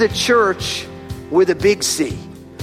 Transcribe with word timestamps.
the 0.00 0.08
church 0.08 0.86
with 1.30 1.50
a 1.50 1.54
big 1.54 1.82
C. 1.82 2.18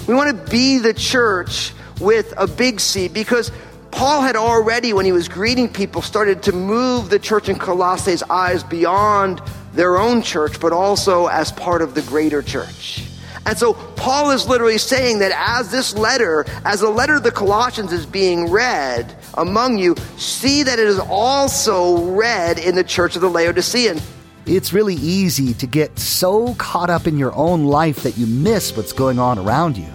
We 0.07 0.15
want 0.15 0.35
to 0.35 0.51
be 0.51 0.79
the 0.79 0.93
church 0.95 1.71
with 2.01 2.33
a 2.35 2.47
big 2.47 2.79
C 2.79 3.07
because 3.07 3.51
Paul 3.97 4.21
had 4.21 4.35
already, 4.35 4.93
when 4.93 5.05
he 5.05 5.11
was 5.11 5.27
greeting 5.27 5.67
people, 5.67 6.03
started 6.03 6.43
to 6.43 6.51
move 6.51 7.09
the 7.09 7.17
church 7.17 7.49
in 7.49 7.57
Colossae's 7.57 8.21
eyes 8.29 8.63
beyond 8.63 9.41
their 9.73 9.97
own 9.97 10.21
church, 10.21 10.59
but 10.59 10.71
also 10.71 11.25
as 11.25 11.51
part 11.51 11.81
of 11.81 11.95
the 11.95 12.03
greater 12.03 12.43
church. 12.43 13.07
And 13.47 13.57
so 13.57 13.73
Paul 13.73 14.29
is 14.29 14.47
literally 14.47 14.77
saying 14.77 15.17
that 15.17 15.31
as 15.35 15.71
this 15.71 15.95
letter, 15.95 16.45
as 16.63 16.81
the 16.81 16.91
letter 16.91 17.15
of 17.15 17.23
the 17.23 17.31
Colossians 17.31 17.91
is 17.91 18.05
being 18.05 18.51
read 18.51 19.17
among 19.33 19.79
you, 19.79 19.95
see 20.17 20.61
that 20.61 20.77
it 20.77 20.87
is 20.87 20.99
also 20.99 21.97
read 22.11 22.59
in 22.59 22.75
the 22.75 22.83
church 22.83 23.15
of 23.15 23.23
the 23.23 23.29
Laodicean. 23.29 23.99
It's 24.45 24.73
really 24.73 24.95
easy 24.97 25.55
to 25.55 25.65
get 25.65 25.97
so 25.97 26.53
caught 26.59 26.91
up 26.91 27.07
in 27.07 27.17
your 27.17 27.33
own 27.33 27.65
life 27.65 28.03
that 28.03 28.15
you 28.15 28.27
miss 28.27 28.77
what's 28.77 28.93
going 28.93 29.17
on 29.17 29.39
around 29.39 29.75
you. 29.75 29.89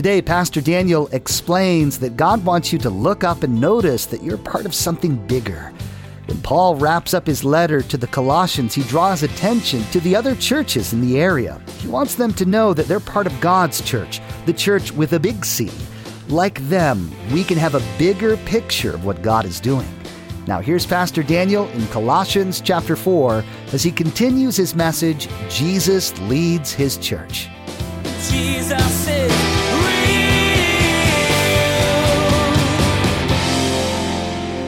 Today, 0.00 0.22
Pastor 0.22 0.62
Daniel 0.62 1.08
explains 1.08 1.98
that 1.98 2.16
God 2.16 2.42
wants 2.42 2.72
you 2.72 2.78
to 2.78 2.88
look 2.88 3.22
up 3.22 3.42
and 3.42 3.60
notice 3.60 4.06
that 4.06 4.22
you're 4.22 4.38
part 4.38 4.64
of 4.64 4.74
something 4.74 5.14
bigger. 5.26 5.74
When 6.24 6.40
Paul 6.40 6.76
wraps 6.76 7.12
up 7.12 7.26
his 7.26 7.44
letter 7.44 7.82
to 7.82 7.98
the 7.98 8.06
Colossians, 8.06 8.74
he 8.74 8.82
draws 8.84 9.22
attention 9.22 9.84
to 9.92 10.00
the 10.00 10.16
other 10.16 10.34
churches 10.36 10.94
in 10.94 11.02
the 11.02 11.20
area. 11.20 11.60
He 11.80 11.88
wants 11.88 12.14
them 12.14 12.32
to 12.36 12.46
know 12.46 12.72
that 12.72 12.86
they're 12.86 12.98
part 12.98 13.26
of 13.26 13.40
God's 13.42 13.82
church, 13.82 14.22
the 14.46 14.54
church 14.54 14.90
with 14.90 15.12
a 15.12 15.20
big 15.20 15.44
C. 15.44 15.70
Like 16.28 16.66
them, 16.70 17.12
we 17.30 17.44
can 17.44 17.58
have 17.58 17.74
a 17.74 17.98
bigger 17.98 18.38
picture 18.38 18.94
of 18.94 19.04
what 19.04 19.20
God 19.20 19.44
is 19.44 19.60
doing. 19.60 19.86
Now, 20.46 20.60
here's 20.60 20.86
Pastor 20.86 21.22
Daniel 21.22 21.68
in 21.72 21.86
Colossians 21.88 22.62
chapter 22.62 22.96
4 22.96 23.44
as 23.74 23.82
he 23.82 23.92
continues 23.92 24.56
his 24.56 24.74
message 24.74 25.28
Jesus 25.50 26.18
leads 26.20 26.72
his 26.72 26.96
church. 26.96 27.50
Jesus 28.30 29.06
is 29.06 29.39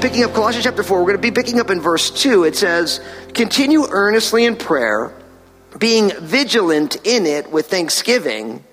picking 0.03 0.25
up 0.25 0.34
Colossians 0.34 0.64
chapter 0.64 0.83
4, 0.83 0.98
we're 0.98 1.05
going 1.05 1.17
to 1.17 1.22
be 1.22 1.31
picking 1.31 1.61
up 1.61 1.70
in 1.70 1.81
verse 1.81 2.11
2. 2.11 2.42
It 2.42 2.56
says, 2.56 3.00
Continue 3.34 3.86
earnestly 3.89 4.45
in 4.45 4.56
prayer, 4.56 5.14
being 5.78 6.11
vigilant 6.19 6.97
in 7.05 7.25
it 7.25 7.53
with 7.53 7.69
thanksgiving. 7.69 8.64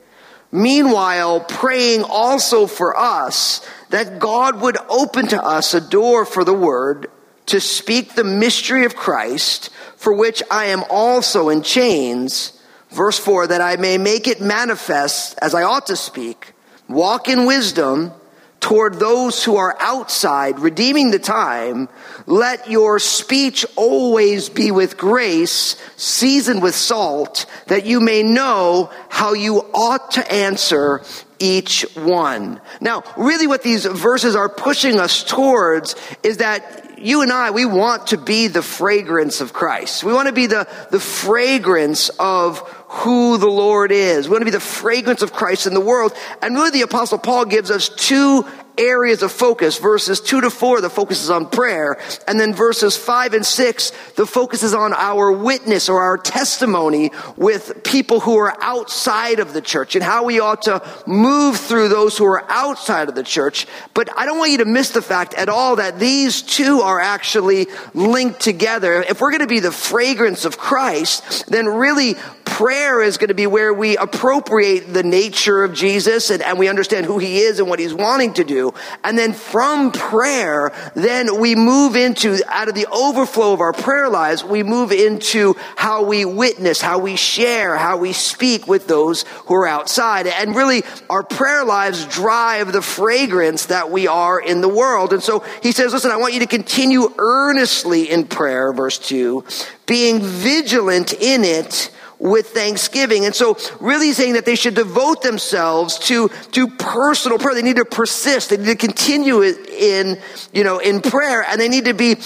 Meanwhile, 0.51 1.41
praying 1.41 2.01
also 2.01 2.65
for 2.65 2.97
us 2.97 3.63
that 3.91 4.17
God 4.17 4.59
would 4.59 4.77
open 4.89 5.27
to 5.27 5.39
us 5.39 5.75
a 5.75 5.87
door 5.87 6.25
for 6.25 6.43
the 6.43 6.53
word 6.53 7.11
to 7.45 7.61
speak 7.61 8.15
the 8.15 8.23
mystery 8.23 8.85
of 8.85 8.95
Christ, 8.95 9.69
for 9.97 10.11
which 10.11 10.41
I 10.49 10.65
am 10.65 10.83
also 10.89 11.49
in 11.49 11.61
chains. 11.61 12.59
Verse 12.89 13.19
4 13.19 13.45
that 13.47 13.61
I 13.61 13.75
may 13.75 13.99
make 13.99 14.27
it 14.27 14.41
manifest 14.41 15.37
as 15.43 15.53
I 15.53 15.61
ought 15.61 15.85
to 15.87 15.95
speak, 15.95 16.53
walk 16.87 17.27
in 17.27 17.45
wisdom 17.45 18.13
toward 18.59 18.99
those 18.99 19.43
who 19.43 19.55
are 19.57 19.75
outside, 19.79 20.59
redeeming 20.59 21.11
the 21.11 21.19
time. 21.19 21.89
Let 22.25 22.69
your 22.69 22.99
speech 22.99 23.65
always 23.75 24.49
be 24.49 24.71
with 24.71 24.97
grace, 24.97 25.75
seasoned 25.97 26.61
with 26.61 26.75
salt, 26.75 27.45
that 27.67 27.85
you 27.85 27.99
may 27.99 28.23
know 28.23 28.91
how 29.09 29.33
you 29.33 29.59
ought 29.73 30.11
to 30.11 30.31
answer 30.31 31.01
each 31.39 31.85
one. 31.95 32.59
Now, 32.81 33.03
really 33.17 33.47
what 33.47 33.63
these 33.63 33.85
verses 33.85 34.35
are 34.35 34.49
pushing 34.49 34.99
us 34.99 35.23
towards 35.23 35.95
is 36.21 36.37
that 36.37 36.99
you 36.99 37.21
and 37.21 37.31
I, 37.31 37.51
we 37.51 37.65
want 37.65 38.07
to 38.07 38.17
be 38.17 38.47
the 38.47 38.61
fragrance 38.61 39.41
of 39.41 39.53
Christ. 39.53 40.03
We 40.03 40.13
want 40.13 40.27
to 40.27 40.33
be 40.33 40.47
the, 40.47 40.67
the 40.91 40.99
fragrance 40.99 42.09
of 42.19 42.59
who 42.89 43.37
the 43.37 43.47
Lord 43.47 43.91
is. 43.91 44.27
We 44.27 44.31
want 44.31 44.41
to 44.41 44.45
be 44.45 44.51
the 44.51 44.59
fragrance 44.59 45.21
of 45.21 45.31
Christ 45.31 45.67
in 45.67 45.73
the 45.73 45.79
world. 45.79 46.11
And 46.41 46.55
really 46.55 46.71
the 46.71 46.81
apostle 46.81 47.19
Paul 47.19 47.45
gives 47.45 47.69
us 47.69 47.87
two 47.87 48.45
areas 48.79 49.21
of 49.21 49.31
focus. 49.31 49.77
Verses 49.77 50.21
two 50.21 50.39
to 50.41 50.49
four, 50.49 50.79
the 50.81 50.89
focus 50.89 51.21
is 51.21 51.29
on 51.29 51.49
prayer. 51.49 52.01
And 52.27 52.39
then 52.39 52.53
verses 52.53 52.95
five 52.97 53.33
and 53.33 53.45
six, 53.45 53.91
the 54.15 54.25
focus 54.25 54.63
is 54.63 54.73
on 54.73 54.93
our 54.93 55.31
witness 55.31 55.89
or 55.89 56.01
our 56.01 56.17
testimony 56.17 57.11
with 57.35 57.83
people 57.83 58.21
who 58.21 58.37
are 58.37 58.55
outside 58.61 59.39
of 59.39 59.53
the 59.53 59.61
church 59.61 59.95
and 59.95 60.03
how 60.03 60.23
we 60.23 60.39
ought 60.39 60.63
to 60.63 60.81
move 61.05 61.57
through 61.57 61.89
those 61.89 62.17
who 62.17 62.25
are 62.25 62.49
outside 62.49 63.09
of 63.09 63.15
the 63.15 63.23
church. 63.23 63.67
But 63.93 64.09
I 64.17 64.25
don't 64.25 64.39
want 64.39 64.51
you 64.51 64.59
to 64.59 64.65
miss 64.65 64.91
the 64.91 65.01
fact 65.01 65.33
at 65.33 65.49
all 65.49 65.75
that 65.75 65.99
these 65.99 66.41
two 66.41 66.79
are 66.79 67.01
actually 67.01 67.67
linked 67.93 68.39
together. 68.39 69.03
If 69.03 69.19
we're 69.19 69.31
going 69.31 69.41
to 69.41 69.47
be 69.47 69.59
the 69.59 69.71
fragrance 69.71 70.45
of 70.45 70.57
Christ, 70.57 71.47
then 71.51 71.67
really 71.67 72.15
prayer 72.45 72.78
is 72.79 73.17
going 73.17 73.27
to 73.29 73.33
be 73.33 73.47
where 73.47 73.73
we 73.73 73.97
appropriate 73.97 74.93
the 74.93 75.03
nature 75.03 75.63
of 75.63 75.73
Jesus 75.73 76.29
and, 76.29 76.41
and 76.41 76.57
we 76.57 76.67
understand 76.67 77.05
who 77.05 77.17
he 77.17 77.39
is 77.39 77.59
and 77.59 77.69
what 77.69 77.79
he's 77.79 77.93
wanting 77.93 78.33
to 78.33 78.43
do. 78.43 78.73
And 79.03 79.17
then 79.17 79.33
from 79.33 79.91
prayer, 79.91 80.71
then 80.95 81.39
we 81.39 81.55
move 81.55 81.95
into, 81.95 82.39
out 82.47 82.67
of 82.67 82.75
the 82.75 82.87
overflow 82.87 83.53
of 83.53 83.61
our 83.61 83.73
prayer 83.73 84.09
lives, 84.09 84.43
we 84.43 84.63
move 84.63 84.91
into 84.91 85.55
how 85.75 86.03
we 86.03 86.25
witness, 86.25 86.81
how 86.81 86.99
we 86.99 87.15
share, 87.15 87.75
how 87.75 87.97
we 87.97 88.13
speak 88.13 88.67
with 88.67 88.87
those 88.87 89.23
who 89.45 89.55
are 89.55 89.67
outside. 89.67 90.27
And 90.27 90.55
really, 90.55 90.83
our 91.09 91.23
prayer 91.23 91.65
lives 91.65 92.05
drive 92.05 92.71
the 92.71 92.81
fragrance 92.81 93.67
that 93.67 93.91
we 93.91 94.07
are 94.07 94.39
in 94.39 94.61
the 94.61 94.69
world. 94.69 95.13
And 95.13 95.21
so 95.21 95.43
he 95.61 95.71
says, 95.71 95.93
listen, 95.93 96.11
I 96.11 96.17
want 96.17 96.33
you 96.33 96.39
to 96.39 96.47
continue 96.47 97.13
earnestly 97.17 98.09
in 98.09 98.25
prayer, 98.25 98.73
verse 98.73 98.97
2, 98.99 99.43
being 99.85 100.19
vigilant 100.21 101.13
in 101.13 101.43
it 101.43 101.91
with 102.19 102.49
thanksgiving. 102.49 103.25
And 103.25 103.33
so 103.33 103.57
really 103.79 104.11
saying 104.11 104.33
that 104.33 104.45
they 104.45 104.55
should 104.55 104.75
devote 104.75 105.21
themselves 105.21 105.97
to, 105.99 106.27
to 106.51 106.67
personal 106.67 107.39
prayer. 107.39 107.55
They 107.55 107.61
need 107.61 107.77
to 107.77 107.85
persist. 107.85 108.49
They 108.49 108.57
need 108.57 108.65
to 108.65 108.75
continue 108.75 109.41
in, 109.41 110.19
you 110.53 110.63
know, 110.63 110.79
in 110.79 111.01
prayer 111.01 111.41
and 111.41 111.59
they 111.59 111.69
need 111.69 111.85
to 111.85 111.93
be 111.93 112.17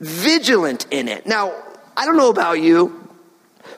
vigilant 0.00 0.86
in 0.90 1.08
it. 1.08 1.26
Now, 1.26 1.54
I 1.96 2.04
don't 2.04 2.16
know 2.16 2.30
about 2.30 2.60
you, 2.60 3.00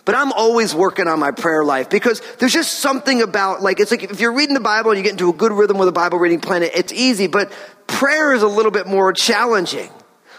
but 0.04 0.14
I'm 0.14 0.32
always 0.32 0.74
working 0.74 1.06
on 1.06 1.20
my 1.20 1.30
prayer 1.30 1.64
life 1.64 1.90
because 1.90 2.20
there's 2.38 2.52
just 2.52 2.80
something 2.80 3.22
about, 3.22 3.62
like, 3.62 3.78
it's 3.78 3.90
like 3.90 4.02
if 4.02 4.20
you're 4.20 4.32
reading 4.32 4.54
the 4.54 4.60
Bible 4.60 4.90
and 4.90 4.98
you 4.98 5.04
get 5.04 5.12
into 5.12 5.30
a 5.30 5.32
good 5.32 5.52
rhythm 5.52 5.78
with 5.78 5.88
a 5.88 5.92
Bible 5.92 6.18
reading 6.18 6.40
plan, 6.40 6.62
it's 6.62 6.92
easy, 6.92 7.26
but 7.28 7.52
prayer 7.86 8.32
is 8.32 8.42
a 8.42 8.48
little 8.48 8.72
bit 8.72 8.86
more 8.86 9.12
challenging. 9.12 9.90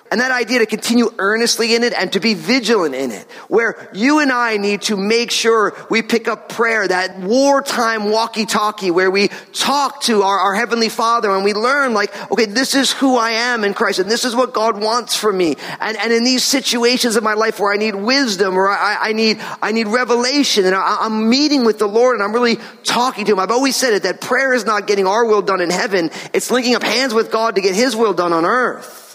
And 0.10 0.22
that 0.22 0.32
idea 0.32 0.60
to 0.60 0.66
continue 0.66 1.10
earnestly 1.18 1.76
in 1.76 1.84
it 1.84 1.94
and 1.94 2.12
to 2.14 2.20
be 2.20 2.34
vigilant 2.34 2.96
in 2.96 3.12
it, 3.12 3.30
where 3.50 3.90
you 3.94 4.20
and 4.20 4.32
I 4.32 4.58
need 4.58 4.84
to 4.84 4.96
make 4.96 5.32
sure 5.32 5.76
we 5.90 6.02
pick 6.02 6.28
up 6.28 6.50
prayer, 6.50 6.88
that 6.88 7.20
wartime 7.20 8.10
walkie 8.10 8.46
talkie, 8.46 8.90
where 8.90 9.12
we 9.12 9.28
talk 9.52 10.02
to 10.04 10.24
our, 10.24 10.40
our, 10.40 10.56
Heavenly 10.56 10.90
Father 10.90 11.30
and 11.30 11.44
we 11.44 11.54
learn, 11.54 11.94
like, 11.94 12.32
okay, 12.32 12.46
this 12.46 12.74
is 12.74 12.92
who 12.92 13.18
I 13.18 13.32
am 13.32 13.64
in 13.64 13.74
Christ 13.74 14.00
and 14.00 14.10
this 14.10 14.24
is 14.24 14.36
what 14.36 14.54
God 14.54 14.82
wants 14.82 15.16
for 15.16 15.32
me. 15.32 15.56
And, 15.80 15.98
and 15.98 16.14
in 16.14 16.24
these 16.24 16.44
situations 16.44 17.16
of 17.16 17.24
my 17.24 17.34
life 17.34 17.60
where 17.60 17.74
I 17.74 17.78
need 17.78 17.94
wisdom 17.94 18.58
or 18.58 18.70
I, 18.70 19.10
I 19.10 19.14
need, 19.14 19.40
I 19.62 19.72
need 19.72 19.88
revelation 19.88 20.66
and 20.66 20.74
I, 20.74 21.00
I'm 21.02 21.30
meeting 21.30 21.66
with 21.66 21.80
the 21.80 21.88
Lord 21.88 22.16
and 22.16 22.24
I'm 22.24 22.34
really 22.34 22.58
talking 22.84 23.26
to 23.26 23.34
Him. 23.34 23.40
I've 23.40 23.52
always 23.52 23.76
said 23.76 23.94
it 23.94 24.04
that 24.04 24.22
prayer 24.22 24.54
is 24.54 24.66
not 24.66 24.88
getting 24.88 25.06
our 25.06 25.26
will 25.26 25.42
done 25.42 25.62
in 25.62 25.70
heaven, 25.70 26.12
it's 26.34 26.50
linking 26.50 26.76
up 26.76 26.84
hands 26.84 27.14
with 27.14 27.32
God 27.32 27.56
to 27.56 27.62
get 27.62 27.76
His 27.76 27.96
will 27.96 28.14
done 28.14 28.32
on 28.32 28.46
earth. 28.46 29.07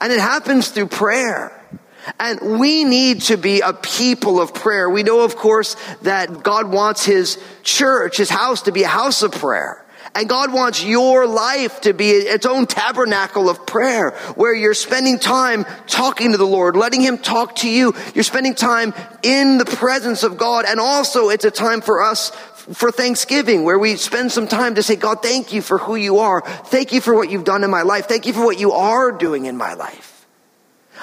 And 0.00 0.12
it 0.12 0.20
happens 0.20 0.68
through 0.68 0.88
prayer. 0.88 1.52
And 2.20 2.58
we 2.60 2.84
need 2.84 3.22
to 3.22 3.36
be 3.36 3.60
a 3.60 3.72
people 3.72 4.40
of 4.40 4.54
prayer. 4.54 4.88
We 4.88 5.02
know, 5.02 5.22
of 5.22 5.36
course, 5.36 5.76
that 6.02 6.42
God 6.42 6.70
wants 6.70 7.04
His 7.04 7.38
church, 7.62 8.18
His 8.18 8.30
house 8.30 8.62
to 8.62 8.72
be 8.72 8.84
a 8.84 8.88
house 8.88 9.22
of 9.22 9.32
prayer. 9.32 9.84
And 10.14 10.30
God 10.30 10.50
wants 10.50 10.82
your 10.82 11.26
life 11.26 11.82
to 11.82 11.92
be 11.92 12.10
its 12.10 12.46
own 12.46 12.66
tabernacle 12.66 13.50
of 13.50 13.66
prayer 13.66 14.12
where 14.34 14.54
you're 14.54 14.72
spending 14.72 15.18
time 15.18 15.66
talking 15.86 16.32
to 16.32 16.38
the 16.38 16.46
Lord, 16.46 16.74
letting 16.74 17.02
Him 17.02 17.18
talk 17.18 17.56
to 17.56 17.68
you. 17.68 17.94
You're 18.14 18.24
spending 18.24 18.54
time 18.54 18.94
in 19.22 19.58
the 19.58 19.66
presence 19.66 20.22
of 20.22 20.38
God. 20.38 20.64
And 20.66 20.80
also 20.80 21.28
it's 21.28 21.44
a 21.44 21.50
time 21.50 21.82
for 21.82 22.02
us 22.02 22.30
for 22.72 22.90
Thanksgiving 22.90 23.64
where 23.64 23.78
we 23.78 23.96
spend 23.96 24.32
some 24.32 24.48
time 24.48 24.74
to 24.74 24.82
say, 24.82 24.96
God, 24.96 25.22
thank 25.22 25.52
you 25.52 25.62
for 25.62 25.78
who 25.78 25.94
you 25.96 26.18
are. 26.18 26.40
Thank 26.40 26.92
you 26.92 27.00
for 27.00 27.14
what 27.14 27.30
you've 27.30 27.44
done 27.44 27.64
in 27.64 27.70
my 27.70 27.82
life. 27.82 28.06
Thank 28.06 28.26
you 28.26 28.32
for 28.32 28.44
what 28.44 28.58
you 28.58 28.72
are 28.72 29.12
doing 29.12 29.46
in 29.46 29.56
my 29.56 29.74
life. 29.74 30.26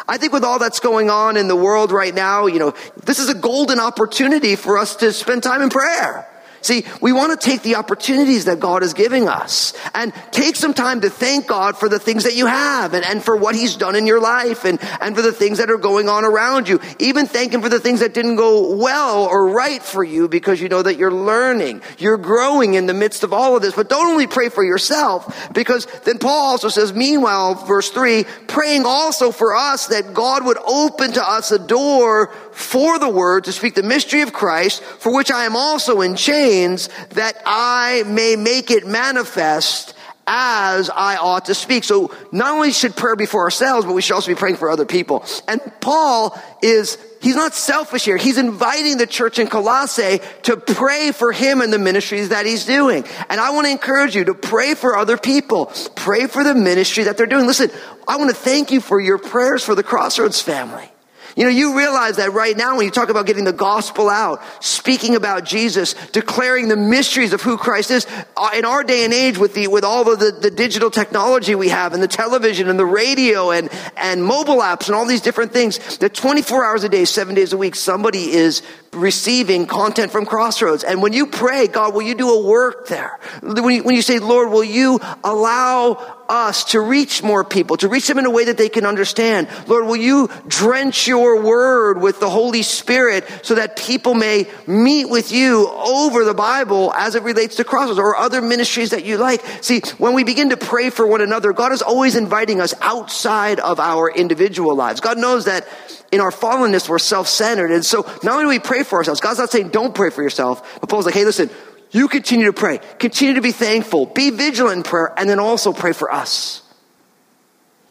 I 0.07 0.17
think 0.17 0.33
with 0.33 0.43
all 0.43 0.59
that's 0.59 0.79
going 0.79 1.09
on 1.09 1.37
in 1.37 1.47
the 1.47 1.55
world 1.55 1.91
right 1.91 2.13
now, 2.13 2.47
you 2.47 2.59
know, 2.59 2.73
this 3.03 3.19
is 3.19 3.29
a 3.29 3.35
golden 3.35 3.79
opportunity 3.79 4.55
for 4.55 4.77
us 4.77 4.97
to 4.97 5.13
spend 5.13 5.43
time 5.43 5.61
in 5.61 5.69
prayer. 5.69 6.27
See, 6.63 6.85
we 7.01 7.11
want 7.11 7.39
to 7.39 7.45
take 7.45 7.61
the 7.61 7.75
opportunities 7.75 8.45
that 8.45 8.61
God 8.61 8.83
is 8.83 8.93
giving 8.93 9.27
us 9.27 9.73
and 9.93 10.13
take 10.31 10.55
some 10.55 10.73
time 10.73 11.01
to 11.01 11.09
thank 11.09 11.45
God 11.45 11.77
for 11.77 11.89
the 11.89 11.99
things 11.99 12.23
that 12.23 12.35
you 12.35 12.45
have 12.45 12.93
and, 12.93 13.03
and 13.05 13.21
for 13.21 13.35
what 13.35 13.53
He's 13.53 13.75
done 13.75 13.97
in 13.97 14.07
your 14.07 14.21
life 14.21 14.63
and, 14.63 14.79
and 15.01 15.13
for 15.13 15.21
the 15.21 15.33
things 15.33 15.57
that 15.57 15.69
are 15.69 15.77
going 15.77 16.07
on 16.07 16.23
around 16.23 16.69
you. 16.69 16.79
Even 16.99 17.25
thank 17.25 17.53
Him 17.53 17.61
for 17.61 17.67
the 17.67 17.81
things 17.81 17.99
that 17.99 18.13
didn't 18.13 18.37
go 18.37 18.75
well 18.77 19.25
or 19.25 19.49
right 19.49 19.83
for 19.83 20.05
you 20.05 20.29
because 20.29 20.61
you 20.61 20.69
know 20.69 20.81
that 20.81 20.95
you're 20.95 21.11
learning. 21.11 21.81
You're 21.97 22.17
growing 22.17 22.75
in 22.75 22.85
the 22.85 22.93
midst 22.93 23.23
of 23.23 23.33
all 23.33 23.57
of 23.57 23.61
this. 23.61 23.75
But 23.75 23.89
don't 23.89 24.07
only 24.07 24.27
pray 24.27 24.47
for 24.47 24.63
yourself 24.63 25.51
because 25.53 25.85
then 26.05 26.17
Paul 26.17 26.51
also 26.51 26.69
says, 26.69 26.93
meanwhile, 26.93 27.55
verse 27.55 27.89
3, 27.89 28.23
praying 28.47 28.83
also 28.85 29.31
for 29.31 29.53
us 29.53 29.87
that 29.87 30.13
God 30.13 30.45
would 30.45 30.57
open 30.65 31.11
to 31.13 31.23
us 31.23 31.51
a 31.51 31.59
door 31.59 32.33
for 32.53 32.99
the 32.99 33.09
word 33.09 33.45
to 33.45 33.51
speak 33.51 33.75
the 33.75 33.83
mystery 33.83 34.21
of 34.21 34.33
Christ, 34.33 34.83
for 34.83 35.13
which 35.13 35.31
I 35.31 35.45
am 35.45 35.55
also 35.55 36.01
in 36.01 36.15
chains, 36.15 36.89
that 37.11 37.41
I 37.45 38.03
may 38.05 38.35
make 38.35 38.71
it 38.71 38.87
manifest 38.87 39.93
as 40.25 40.89
I 40.89 41.17
ought 41.17 41.45
to 41.45 41.55
speak. 41.55 41.83
So 41.83 42.15
not 42.31 42.53
only 42.53 42.71
should 42.71 42.95
prayer 42.95 43.15
be 43.15 43.25
for 43.25 43.41
ourselves, 43.41 43.85
but 43.85 43.93
we 43.93 44.01
should 44.01 44.13
also 44.13 44.31
be 44.31 44.35
praying 44.35 44.55
for 44.55 44.69
other 44.69 44.85
people. 44.85 45.25
And 45.47 45.59
Paul 45.81 46.39
is, 46.61 46.97
he's 47.21 47.35
not 47.35 47.53
selfish 47.53 48.05
here. 48.05 48.17
He's 48.17 48.37
inviting 48.37 48.97
the 48.97 49.07
church 49.07 49.39
in 49.39 49.47
Colossae 49.47 50.21
to 50.43 50.57
pray 50.57 51.11
for 51.11 51.31
him 51.31 51.61
and 51.61 51.73
the 51.73 51.79
ministries 51.79 52.29
that 52.29 52.45
he's 52.45 52.65
doing. 52.65 53.05
And 53.29 53.41
I 53.41 53.51
want 53.51 53.65
to 53.67 53.71
encourage 53.71 54.15
you 54.15 54.25
to 54.25 54.33
pray 54.33 54.75
for 54.75 54.97
other 54.97 55.17
people. 55.17 55.71
Pray 55.95 56.27
for 56.27 56.43
the 56.43 56.55
ministry 56.55 57.03
that 57.03 57.17
they're 57.17 57.25
doing. 57.25 57.45
Listen, 57.45 57.69
I 58.07 58.17
want 58.17 58.29
to 58.29 58.35
thank 58.35 58.71
you 58.71 58.79
for 58.79 58.99
your 58.99 59.17
prayers 59.17 59.63
for 59.63 59.75
the 59.75 59.83
Crossroads 59.83 60.41
family. 60.41 60.89
You 61.35 61.45
know, 61.45 61.49
you 61.49 61.77
realize 61.77 62.17
that 62.17 62.31
right 62.33 62.55
now 62.55 62.77
when 62.77 62.85
you 62.85 62.91
talk 62.91 63.09
about 63.09 63.25
getting 63.25 63.43
the 63.43 63.53
gospel 63.53 64.09
out, 64.09 64.41
speaking 64.63 65.15
about 65.15 65.45
Jesus, 65.45 65.93
declaring 66.11 66.67
the 66.67 66.75
mysteries 66.75 67.33
of 67.33 67.41
who 67.41 67.57
Christ 67.57 67.89
is, 67.89 68.05
uh, 68.37 68.51
in 68.55 68.65
our 68.65 68.83
day 68.83 69.03
and 69.03 69.13
age 69.13 69.37
with 69.37 69.53
the, 69.55 69.67
with 69.67 69.83
all 69.83 70.11
of 70.11 70.19
the, 70.19 70.31
the 70.31 70.51
digital 70.51 70.91
technology 70.91 71.55
we 71.55 71.69
have 71.69 71.93
and 71.93 72.03
the 72.03 72.07
television 72.07 72.69
and 72.69 72.77
the 72.77 72.85
radio 72.85 73.51
and, 73.51 73.69
and 73.97 74.23
mobile 74.23 74.57
apps 74.57 74.87
and 74.87 74.95
all 74.95 75.05
these 75.05 75.21
different 75.21 75.51
things, 75.51 75.97
that 75.97 76.13
24 76.13 76.65
hours 76.65 76.83
a 76.83 76.89
day, 76.89 77.05
seven 77.05 77.33
days 77.33 77.51
a 77.51 77.57
week, 77.57 77.75
somebody 77.75 78.31
is 78.31 78.61
receiving 78.93 79.65
content 79.65 80.11
from 80.11 80.25
Crossroads. 80.25 80.83
And 80.83 81.01
when 81.01 81.13
you 81.13 81.27
pray, 81.27 81.67
God, 81.67 81.93
will 81.93 82.01
you 82.01 82.15
do 82.15 82.29
a 82.29 82.45
work 82.45 82.87
there? 82.87 83.19
When 83.41 83.75
you, 83.75 83.83
when 83.83 83.95
you 83.95 84.01
say, 84.01 84.19
Lord, 84.19 84.51
will 84.51 84.63
you 84.63 84.99
allow 85.23 86.23
us 86.29 86.63
to 86.65 86.79
reach 86.79 87.21
more 87.21 87.43
people, 87.43 87.77
to 87.77 87.87
reach 87.87 88.07
them 88.07 88.17
in 88.17 88.25
a 88.25 88.29
way 88.29 88.45
that 88.45 88.57
they 88.57 88.69
can 88.69 88.85
understand. 88.85 89.47
Lord, 89.67 89.85
will 89.85 89.97
you 89.97 90.29
drench 90.47 91.07
your 91.07 91.41
word 91.41 92.01
with 92.01 92.19
the 92.19 92.29
Holy 92.29 92.63
Spirit 92.63 93.25
so 93.43 93.55
that 93.55 93.75
people 93.75 94.13
may 94.13 94.47
meet 94.65 95.09
with 95.09 95.31
you 95.31 95.69
over 95.69 96.25
the 96.25 96.33
Bible 96.33 96.93
as 96.93 97.15
it 97.15 97.23
relates 97.23 97.57
to 97.57 97.63
Crossroads 97.63 97.99
or 97.99 98.15
other 98.17 98.41
ministries 98.41 98.91
that 98.91 99.05
you 99.05 99.17
like? 99.17 99.41
See, 99.61 99.81
when 99.97 100.13
we 100.13 100.23
begin 100.23 100.49
to 100.49 100.57
pray 100.57 100.89
for 100.89 101.05
one 101.05 101.21
another, 101.21 101.53
God 101.53 101.71
is 101.71 101.81
always 101.81 102.15
inviting 102.15 102.59
us 102.59 102.73
outside 102.81 103.59
of 103.59 103.79
our 103.79 104.09
individual 104.09 104.75
lives. 104.75 105.01
God 105.01 105.17
knows 105.17 105.45
that 105.45 105.67
in 106.13 106.21
our 106.21 106.29
fallenness, 106.29 106.87
we're 106.87 106.99
self-centered. 106.99 107.71
And 107.71 107.83
so 107.83 108.03
not 108.21 108.33
only 108.33 108.43
do 108.43 108.49
we 108.49 108.59
pray 108.59 108.83
for 108.83 108.97
ourselves, 108.97 109.19
God's 109.19 109.39
not 109.39 109.49
saying 109.49 109.69
don't 109.69 109.95
pray 109.95 110.11
for 110.11 110.21
yourself, 110.21 110.79
but 110.79 110.87
Paul's 110.87 111.05
like, 111.05 111.15
hey, 111.15 111.25
listen, 111.25 111.49
you 111.89 112.07
continue 112.07 112.45
to 112.45 112.53
pray. 112.53 112.79
Continue 112.99 113.33
to 113.33 113.41
be 113.41 113.51
thankful. 113.51 114.05
Be 114.05 114.29
vigilant 114.29 114.77
in 114.77 114.83
prayer 114.83 115.11
and 115.17 115.27
then 115.27 115.39
also 115.39 115.73
pray 115.73 115.91
for 115.91 116.13
us. 116.13 116.61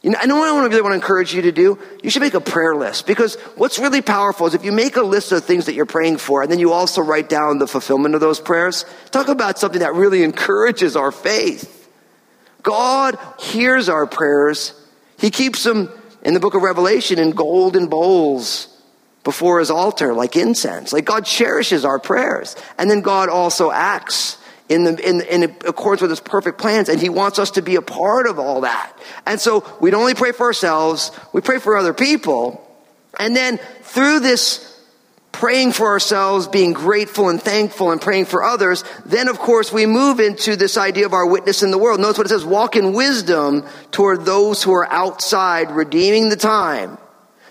You 0.03 0.11
know, 0.11 0.19
I 0.21 0.27
know 0.27 0.37
what 0.37 0.49
I 0.49 0.67
really 0.69 0.83
want 0.83 0.93
to 0.93 0.97
encourage 0.97 1.35
you 1.35 1.43
to 1.43 1.53
do. 1.53 1.81
You 2.01 2.11
should 2.11 2.23
make 2.23 2.35
a 2.35 2.41
prayer 2.41 2.77
list 2.77 3.09
because 3.09 3.35
what's 3.57 3.81
really 3.81 4.03
powerful 4.03 4.47
is 4.47 4.55
if 4.55 4.65
you 4.65 4.71
make 4.71 4.97
a 4.97 5.03
list 5.03 5.33
of 5.33 5.45
things 5.45 5.67
that 5.67 5.75
you're 5.75 5.85
praying 5.85 6.19
for 6.19 6.43
and 6.43 6.51
then 6.51 6.61
you 6.61 6.73
also 6.73 7.03
write 7.03 7.29
down 7.29 7.59
the 7.59 7.67
fulfillment 7.67 8.15
of 8.15 8.21
those 8.21 8.39
prayers, 8.39 8.85
talk 9.11 9.27
about 9.27 9.59
something 9.59 9.81
that 9.81 9.95
really 9.95 10.23
encourages 10.23 10.95
our 10.95 11.11
faith. 11.11 11.89
God 12.63 13.19
hears 13.41 13.89
our 13.89 14.07
prayers. 14.07 14.75
He 15.19 15.31
keeps 15.31 15.65
them 15.65 15.89
in 16.23 16.35
the 16.35 16.41
book 16.41 16.55
of 16.55 16.63
Revelation 16.63 17.19
in 17.19 17.33
golden 17.33 17.89
bowls 17.89 18.69
before 19.25 19.61
his 19.61 19.71
altar 19.71 20.15
like 20.15 20.37
incense. 20.37 20.93
Like 20.93 21.05
God 21.05 21.25
cherishes 21.25 21.85
our 21.85 21.99
prayers. 21.99 22.57
And 22.79 22.91
then 22.91 23.01
God 23.01 23.29
also 23.29 23.71
acts 23.71 24.39
in, 24.69 24.85
the, 24.85 25.09
in, 25.09 25.21
in 25.23 25.43
accordance 25.67 26.01
with 26.01 26.11
his 26.11 26.21
perfect 26.21 26.59
plans, 26.59 26.89
and 26.89 27.01
he 27.01 27.09
wants 27.09 27.39
us 27.39 27.53
to 27.53 27.63
be 27.63 27.77
a 27.77 27.83
part 27.83 28.27
of 28.27 28.39
all 28.39 28.63
that. 28.63 28.97
And 29.27 29.39
so 29.41 29.67
we 29.81 29.91
don't 29.91 30.01
only 30.01 30.15
pray 30.15 30.33
for 30.33 30.47
ourselves, 30.47 31.11
we 31.33 31.41
pray 31.41 31.59
for 31.59 31.77
other 31.77 31.93
people. 31.93 32.67
And 33.19 33.37
then 33.37 33.59
through 33.83 34.21
this 34.21 34.72
praying 35.43 35.73
for 35.73 35.89
ourselves, 35.89 36.47
being 36.47 36.73
grateful 36.73 37.29
and 37.29 37.43
thankful 37.43 37.91
and 37.91 38.01
praying 38.01 38.25
for 38.25 38.45
others, 38.45 38.85
then 39.05 39.27
of 39.27 39.41
course 39.41 39.73
we 39.73 39.87
move 39.87 40.21
into 40.21 40.55
this 40.55 40.77
idea 40.77 41.05
of 41.05 41.13
our 41.13 41.27
witness 41.27 41.65
in 41.65 41.73
the 41.73 41.79
world. 41.79 41.99
Notice 41.99 42.17
what 42.17 42.27
it 42.29 42.31
says, 42.31 42.45
walk 42.45 42.77
in 42.77 42.93
wisdom 42.93 43.67
toward 43.91 44.25
those 44.25 44.63
who 44.63 44.73
are 44.73 44.89
outside, 44.89 45.73
redeeming 45.73 46.29
the 46.29 46.37
time. 46.37 46.97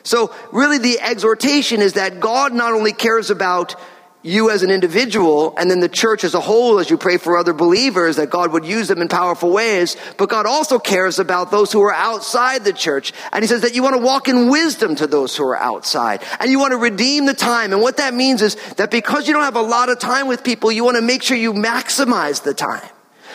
So 0.04 0.34
really 0.54 0.78
the 0.78 1.02
exhortation 1.02 1.82
is 1.82 1.96
that 1.96 2.22
God 2.22 2.54
not 2.54 2.72
only 2.72 2.94
cares 2.94 3.30
about 3.30 3.76
you 4.24 4.52
as 4.52 4.62
an 4.62 4.70
individual 4.70 5.56
and 5.58 5.70
then 5.70 5.80
the 5.80 5.90
church 5.90 6.24
as 6.24 6.36
a 6.36 6.40
whole 6.40 6.80
as 6.80 6.90
you 6.90 6.98
pray 6.98 7.18
for 7.18 7.38
other 7.38 7.54
believers 7.54 8.18
that 8.18 8.30
God 8.30 8.54
would 8.54 8.66
use 8.66 8.88
them 8.88 9.02
in 9.02 9.08
powerful 9.08 9.50
ways, 9.50 9.98
but 10.18 10.30
God 10.30 10.46
also 10.46 10.78
cares 10.78 11.18
about 11.18 11.50
those 11.50 11.72
who 11.72 11.82
are 11.82 11.94
outside 11.94 12.64
the 12.64 12.74
church. 12.74 13.14
And 13.32 13.44
he 13.44 13.48
says 13.48 13.62
that 13.62 13.74
you 13.74 13.82
want 13.82 13.96
to 13.96 14.02
walk 14.02 14.28
in 14.28 14.50
wisdom 14.50 14.96
to 14.98 15.08
those 15.08 15.36
who 15.36 15.44
are 15.46 15.58
outside 15.58 16.24
and 16.40 16.52
you 16.52 16.60
want 16.60 16.72
to 16.72 16.78
redeem 16.78 17.26
the 17.26 17.34
time. 17.34 17.74
And 17.74 17.82
what 17.82 17.98
that 17.98 18.14
means 18.14 18.42
is 18.42 18.56
that 18.76 18.92
because 18.92 19.28
you 19.28 19.34
don't 19.34 19.44
have 19.44 19.56
a 19.56 19.62
lot 19.62 19.90
of 19.90 19.98
time 19.98 20.28
with 20.28 20.44
people, 20.44 20.72
you 20.72 20.84
want 20.84 20.98
to 20.98 21.02
make 21.02 21.24
sure 21.24 21.36
you 21.36 21.54
maximize 21.54 22.44
the 22.44 22.54
time. 22.54 22.88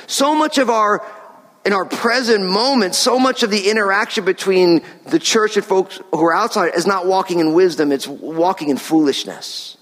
So 0.06 0.36
much 0.36 0.58
of 0.58 0.70
our 0.70 1.04
in 1.64 1.72
our 1.72 1.84
present 1.84 2.48
moment, 2.48 2.94
so 2.94 3.18
much 3.18 3.42
of 3.42 3.50
the 3.50 3.68
interaction 3.68 4.24
between 4.24 4.82
the 5.08 5.18
church 5.18 5.56
and 5.56 5.66
folks 5.66 6.00
who 6.12 6.24
are 6.24 6.32
outside 6.32 6.76
is 6.76 6.86
not 6.86 7.06
walking 7.06 7.40
in 7.40 7.54
wisdom, 7.54 7.90
it's 7.90 8.06
walking 8.06 8.68
in 8.68 8.76
foolishness. 8.76 9.75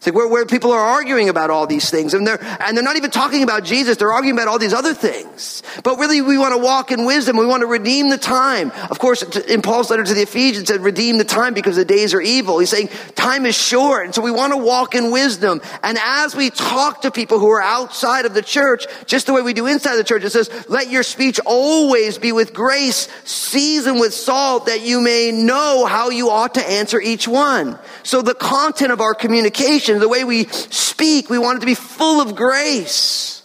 It's 0.00 0.06
like 0.06 0.14
where, 0.14 0.28
where 0.28 0.46
people 0.46 0.72
are 0.72 0.80
arguing 0.80 1.28
about 1.28 1.50
all 1.50 1.66
these 1.66 1.90
things 1.90 2.14
and 2.14 2.26
they're, 2.26 2.42
and 2.42 2.74
they're 2.74 2.82
not 2.82 2.96
even 2.96 3.10
talking 3.10 3.42
about 3.42 3.64
Jesus. 3.64 3.98
They're 3.98 4.10
arguing 4.10 4.34
about 4.34 4.48
all 4.48 4.58
these 4.58 4.72
other 4.72 4.94
things. 4.94 5.62
But 5.84 5.98
really 5.98 6.22
we 6.22 6.38
want 6.38 6.54
to 6.54 6.58
walk 6.58 6.90
in 6.90 7.04
wisdom. 7.04 7.36
We 7.36 7.44
want 7.44 7.60
to 7.60 7.66
redeem 7.66 8.08
the 8.08 8.16
time. 8.16 8.72
Of 8.90 8.98
course, 8.98 9.22
in 9.40 9.60
Paul's 9.60 9.90
letter 9.90 10.02
to 10.02 10.14
the 10.14 10.22
Ephesians 10.22 10.68
said 10.68 10.80
redeem 10.80 11.18
the 11.18 11.24
time 11.24 11.52
because 11.52 11.76
the 11.76 11.84
days 11.84 12.14
are 12.14 12.20
evil. 12.22 12.58
He's 12.60 12.70
saying 12.70 12.88
time 13.14 13.44
is 13.44 13.54
short. 13.54 14.06
And 14.06 14.14
so 14.14 14.22
we 14.22 14.30
want 14.30 14.54
to 14.54 14.56
walk 14.56 14.94
in 14.94 15.10
wisdom. 15.10 15.60
And 15.82 15.98
as 16.02 16.34
we 16.34 16.48
talk 16.48 17.02
to 17.02 17.10
people 17.10 17.38
who 17.38 17.50
are 17.50 17.60
outside 17.60 18.24
of 18.24 18.32
the 18.32 18.40
church, 18.40 18.86
just 19.04 19.26
the 19.26 19.34
way 19.34 19.42
we 19.42 19.52
do 19.52 19.66
inside 19.66 19.96
the 19.96 20.04
church, 20.04 20.24
it 20.24 20.30
says, 20.30 20.48
let 20.66 20.88
your 20.88 21.02
speech 21.02 21.38
always 21.44 22.16
be 22.16 22.32
with 22.32 22.54
grace, 22.54 23.06
seasoned 23.24 24.00
with 24.00 24.14
salt 24.14 24.64
that 24.64 24.80
you 24.80 25.02
may 25.02 25.30
know 25.30 25.84
how 25.84 26.08
you 26.08 26.30
ought 26.30 26.54
to 26.54 26.66
answer 26.66 26.98
each 26.98 27.28
one. 27.28 27.78
So 28.02 28.22
the 28.22 28.34
content 28.34 28.92
of 28.92 29.02
our 29.02 29.12
communication 29.12 29.89
the 29.98 30.08
way 30.08 30.24
we 30.24 30.44
speak, 30.44 31.28
we 31.28 31.38
want 31.38 31.58
it 31.58 31.60
to 31.60 31.66
be 31.66 31.74
full 31.74 32.20
of 32.20 32.36
grace. 32.36 33.42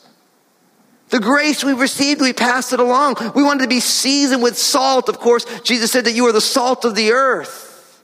The 1.09 1.19
grace 1.19 1.63
we've 1.63 1.79
received, 1.79 2.21
we 2.21 2.33
pass 2.33 2.73
it 2.73 2.79
along. 2.79 3.15
We 3.35 3.43
want 3.43 3.61
it 3.61 3.65
to 3.65 3.69
be 3.69 3.79
seasoned 3.79 4.41
with 4.41 4.57
salt. 4.57 5.07
Of 5.07 5.19
course, 5.19 5.45
Jesus 5.61 5.91
said 5.91 6.05
that 6.05 6.13
you 6.13 6.25
are 6.27 6.31
the 6.31 6.41
salt 6.41 6.83
of 6.83 6.95
the 6.95 7.11
earth. 7.11 8.03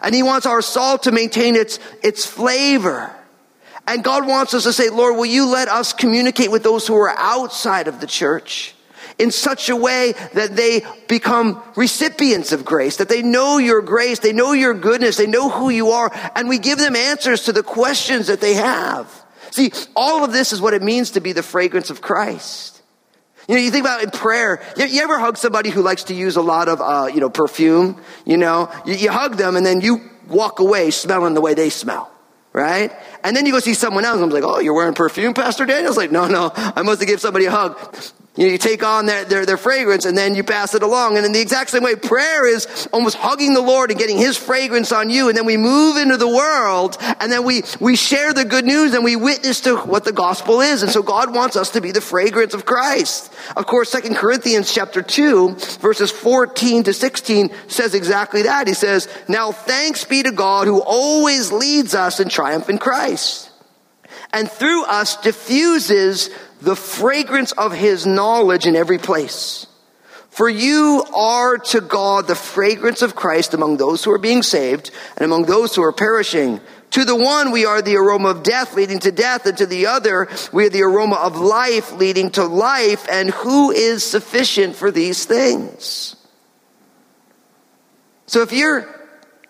And 0.00 0.14
He 0.14 0.22
wants 0.22 0.46
our 0.46 0.62
salt 0.62 1.04
to 1.04 1.12
maintain 1.12 1.56
its, 1.56 1.78
its 2.02 2.24
flavor. 2.24 3.14
And 3.88 4.04
God 4.04 4.26
wants 4.26 4.54
us 4.54 4.62
to 4.62 4.72
say, 4.72 4.90
Lord, 4.90 5.16
will 5.16 5.26
you 5.26 5.46
let 5.46 5.68
us 5.68 5.92
communicate 5.92 6.50
with 6.50 6.62
those 6.62 6.86
who 6.86 6.96
are 6.96 7.14
outside 7.16 7.88
of 7.88 8.00
the 8.00 8.06
church? 8.06 8.75
In 9.18 9.30
such 9.30 9.68
a 9.68 9.76
way 9.76 10.12
that 10.34 10.56
they 10.56 10.82
become 11.08 11.62
recipients 11.76 12.52
of 12.52 12.64
grace, 12.64 12.96
that 12.96 13.08
they 13.08 13.22
know 13.22 13.58
your 13.58 13.82
grace, 13.82 14.18
they 14.18 14.32
know 14.32 14.52
your 14.52 14.74
goodness, 14.74 15.16
they 15.16 15.26
know 15.26 15.48
who 15.48 15.70
you 15.70 15.90
are, 15.90 16.10
and 16.34 16.48
we 16.48 16.58
give 16.58 16.78
them 16.78 16.96
answers 16.96 17.44
to 17.44 17.52
the 17.52 17.62
questions 17.62 18.26
that 18.26 18.40
they 18.40 18.54
have. 18.54 19.10
See, 19.50 19.72
all 19.94 20.24
of 20.24 20.32
this 20.32 20.52
is 20.52 20.60
what 20.60 20.74
it 20.74 20.82
means 20.82 21.12
to 21.12 21.20
be 21.20 21.32
the 21.32 21.42
fragrance 21.42 21.90
of 21.90 22.02
Christ. 22.02 22.82
You 23.48 23.54
know, 23.54 23.60
you 23.60 23.70
think 23.70 23.84
about 23.84 24.02
in 24.02 24.10
prayer. 24.10 24.60
You, 24.76 24.86
you 24.86 25.02
ever 25.02 25.18
hug 25.18 25.36
somebody 25.36 25.70
who 25.70 25.80
likes 25.80 26.04
to 26.04 26.14
use 26.14 26.36
a 26.36 26.42
lot 26.42 26.68
of, 26.68 26.80
uh, 26.80 27.08
you 27.12 27.20
know, 27.20 27.30
perfume? 27.30 28.00
You 28.24 28.36
know, 28.36 28.70
you, 28.84 28.94
you 28.94 29.10
hug 29.10 29.36
them 29.36 29.56
and 29.56 29.64
then 29.64 29.80
you 29.80 30.10
walk 30.28 30.58
away 30.58 30.90
smelling 30.90 31.34
the 31.34 31.40
way 31.40 31.54
they 31.54 31.70
smell 31.70 32.10
right? 32.56 32.90
And 33.22 33.36
then 33.36 33.44
you 33.44 33.52
go 33.52 33.58
see 33.58 33.74
someone 33.74 34.06
else 34.06 34.14
and 34.14 34.24
I'm 34.24 34.30
like, 34.30 34.42
oh, 34.42 34.60
you're 34.60 34.72
wearing 34.72 34.94
perfume, 34.94 35.34
Pastor 35.34 35.66
Daniel's 35.66 35.98
like, 35.98 36.10
no, 36.10 36.26
no, 36.26 36.50
I 36.54 36.80
must 36.80 37.00
have 37.00 37.06
given 37.06 37.20
somebody 37.20 37.44
a 37.44 37.50
hug. 37.50 37.94
You, 38.36 38.58
take 38.58 38.84
on 38.84 39.06
their, 39.06 39.24
their, 39.24 39.46
their, 39.46 39.56
fragrance 39.56 40.04
and 40.04 40.16
then 40.16 40.34
you 40.34 40.44
pass 40.44 40.74
it 40.74 40.82
along. 40.82 41.16
And 41.16 41.24
in 41.24 41.32
the 41.32 41.40
exact 41.40 41.70
same 41.70 41.82
way, 41.82 41.96
prayer 41.96 42.46
is 42.46 42.86
almost 42.92 43.16
hugging 43.16 43.54
the 43.54 43.62
Lord 43.62 43.90
and 43.90 43.98
getting 43.98 44.18
His 44.18 44.36
fragrance 44.36 44.92
on 44.92 45.08
you. 45.08 45.28
And 45.28 45.36
then 45.36 45.46
we 45.46 45.56
move 45.56 45.96
into 45.96 46.18
the 46.18 46.28
world 46.28 46.98
and 47.00 47.32
then 47.32 47.44
we, 47.44 47.62
we 47.80 47.96
share 47.96 48.34
the 48.34 48.44
good 48.44 48.66
news 48.66 48.92
and 48.92 49.02
we 49.04 49.16
witness 49.16 49.62
to 49.62 49.76
what 49.78 50.04
the 50.04 50.12
gospel 50.12 50.60
is. 50.60 50.82
And 50.82 50.92
so 50.92 51.02
God 51.02 51.34
wants 51.34 51.56
us 51.56 51.70
to 51.70 51.80
be 51.80 51.92
the 51.92 52.02
fragrance 52.02 52.52
of 52.52 52.66
Christ. 52.66 53.32
Of 53.56 53.66
course, 53.66 53.88
Second 53.88 54.16
Corinthians 54.16 54.72
chapter 54.72 55.00
2, 55.00 55.54
verses 55.80 56.10
14 56.10 56.84
to 56.84 56.92
16 56.92 57.50
says 57.68 57.94
exactly 57.94 58.42
that. 58.42 58.68
He 58.68 58.74
says, 58.74 59.08
Now 59.28 59.52
thanks 59.52 60.04
be 60.04 60.22
to 60.22 60.32
God 60.32 60.66
who 60.66 60.82
always 60.82 61.52
leads 61.52 61.94
us 61.94 62.20
in 62.20 62.28
triumph 62.28 62.68
in 62.68 62.76
Christ 62.76 63.50
and 64.32 64.50
through 64.50 64.84
us 64.84 65.16
diffuses 65.16 66.30
the 66.60 66.76
fragrance 66.76 67.52
of 67.52 67.72
his 67.72 68.06
knowledge 68.06 68.66
in 68.66 68.76
every 68.76 68.98
place. 68.98 69.66
For 70.30 70.50
you 70.50 71.02
are 71.14 71.56
to 71.56 71.80
God 71.80 72.26
the 72.26 72.34
fragrance 72.34 73.00
of 73.00 73.16
Christ 73.16 73.54
among 73.54 73.78
those 73.78 74.04
who 74.04 74.10
are 74.10 74.18
being 74.18 74.42
saved 74.42 74.90
and 75.16 75.24
among 75.24 75.44
those 75.44 75.74
who 75.74 75.82
are 75.82 75.92
perishing. 75.92 76.60
To 76.90 77.06
the 77.06 77.16
one 77.16 77.52
we 77.52 77.64
are 77.64 77.80
the 77.80 77.96
aroma 77.96 78.28
of 78.28 78.42
death 78.42 78.74
leading 78.74 78.98
to 78.98 79.12
death, 79.12 79.46
and 79.46 79.56
to 79.56 79.66
the 79.66 79.86
other 79.86 80.28
we 80.52 80.66
are 80.66 80.68
the 80.68 80.82
aroma 80.82 81.16
of 81.16 81.38
life 81.38 81.92
leading 81.92 82.30
to 82.32 82.44
life. 82.44 83.06
And 83.10 83.30
who 83.30 83.70
is 83.70 84.04
sufficient 84.04 84.76
for 84.76 84.90
these 84.90 85.24
things? 85.24 86.16
So 88.26 88.42
if 88.42 88.52
you're 88.52 88.86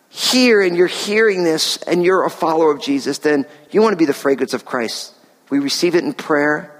here 0.08 0.62
and 0.62 0.76
you're 0.76 0.86
hearing 0.86 1.42
this 1.42 1.78
and 1.78 2.04
you're 2.04 2.24
a 2.24 2.30
follower 2.30 2.70
of 2.70 2.80
Jesus, 2.80 3.18
then 3.18 3.44
you 3.72 3.82
want 3.82 3.92
to 3.92 3.98
be 3.98 4.04
the 4.04 4.14
fragrance 4.14 4.54
of 4.54 4.64
Christ. 4.64 5.14
We 5.50 5.58
receive 5.58 5.96
it 5.96 6.04
in 6.04 6.12
prayer 6.12 6.75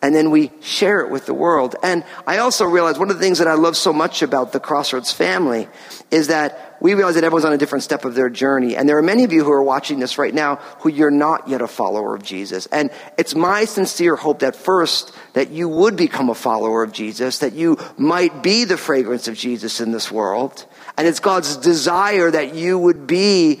and 0.00 0.14
then 0.14 0.30
we 0.30 0.52
share 0.60 1.00
it 1.00 1.10
with 1.10 1.26
the 1.26 1.34
world. 1.34 1.74
And 1.82 2.04
I 2.26 2.38
also 2.38 2.64
realize 2.64 2.98
one 2.98 3.10
of 3.10 3.16
the 3.16 3.22
things 3.22 3.38
that 3.38 3.48
I 3.48 3.54
love 3.54 3.76
so 3.76 3.92
much 3.92 4.22
about 4.22 4.52
the 4.52 4.60
Crossroads 4.60 5.12
family 5.12 5.68
is 6.10 6.28
that 6.28 6.76
we 6.80 6.94
realize 6.94 7.16
that 7.16 7.24
everyone's 7.24 7.44
on 7.44 7.52
a 7.52 7.58
different 7.58 7.82
step 7.82 8.04
of 8.04 8.14
their 8.14 8.30
journey. 8.30 8.76
And 8.76 8.88
there 8.88 8.96
are 8.98 9.02
many 9.02 9.24
of 9.24 9.32
you 9.32 9.42
who 9.42 9.50
are 9.50 9.62
watching 9.62 9.98
this 9.98 10.16
right 10.16 10.32
now 10.32 10.56
who 10.80 10.88
you're 10.88 11.10
not 11.10 11.48
yet 11.48 11.60
a 11.60 11.66
follower 11.66 12.14
of 12.14 12.22
Jesus. 12.22 12.66
And 12.66 12.90
it's 13.18 13.34
my 13.34 13.64
sincere 13.64 14.14
hope 14.14 14.40
that 14.40 14.54
first, 14.54 15.12
that 15.32 15.50
you 15.50 15.68
would 15.68 15.96
become 15.96 16.30
a 16.30 16.34
follower 16.34 16.84
of 16.84 16.92
Jesus, 16.92 17.40
that 17.40 17.54
you 17.54 17.78
might 17.96 18.42
be 18.42 18.64
the 18.64 18.76
fragrance 18.76 19.26
of 19.26 19.34
Jesus 19.34 19.80
in 19.80 19.90
this 19.90 20.12
world. 20.12 20.64
And 20.96 21.06
it's 21.08 21.20
God's 21.20 21.56
desire 21.56 22.30
that 22.30 22.54
you 22.54 22.78
would 22.78 23.06
be 23.08 23.60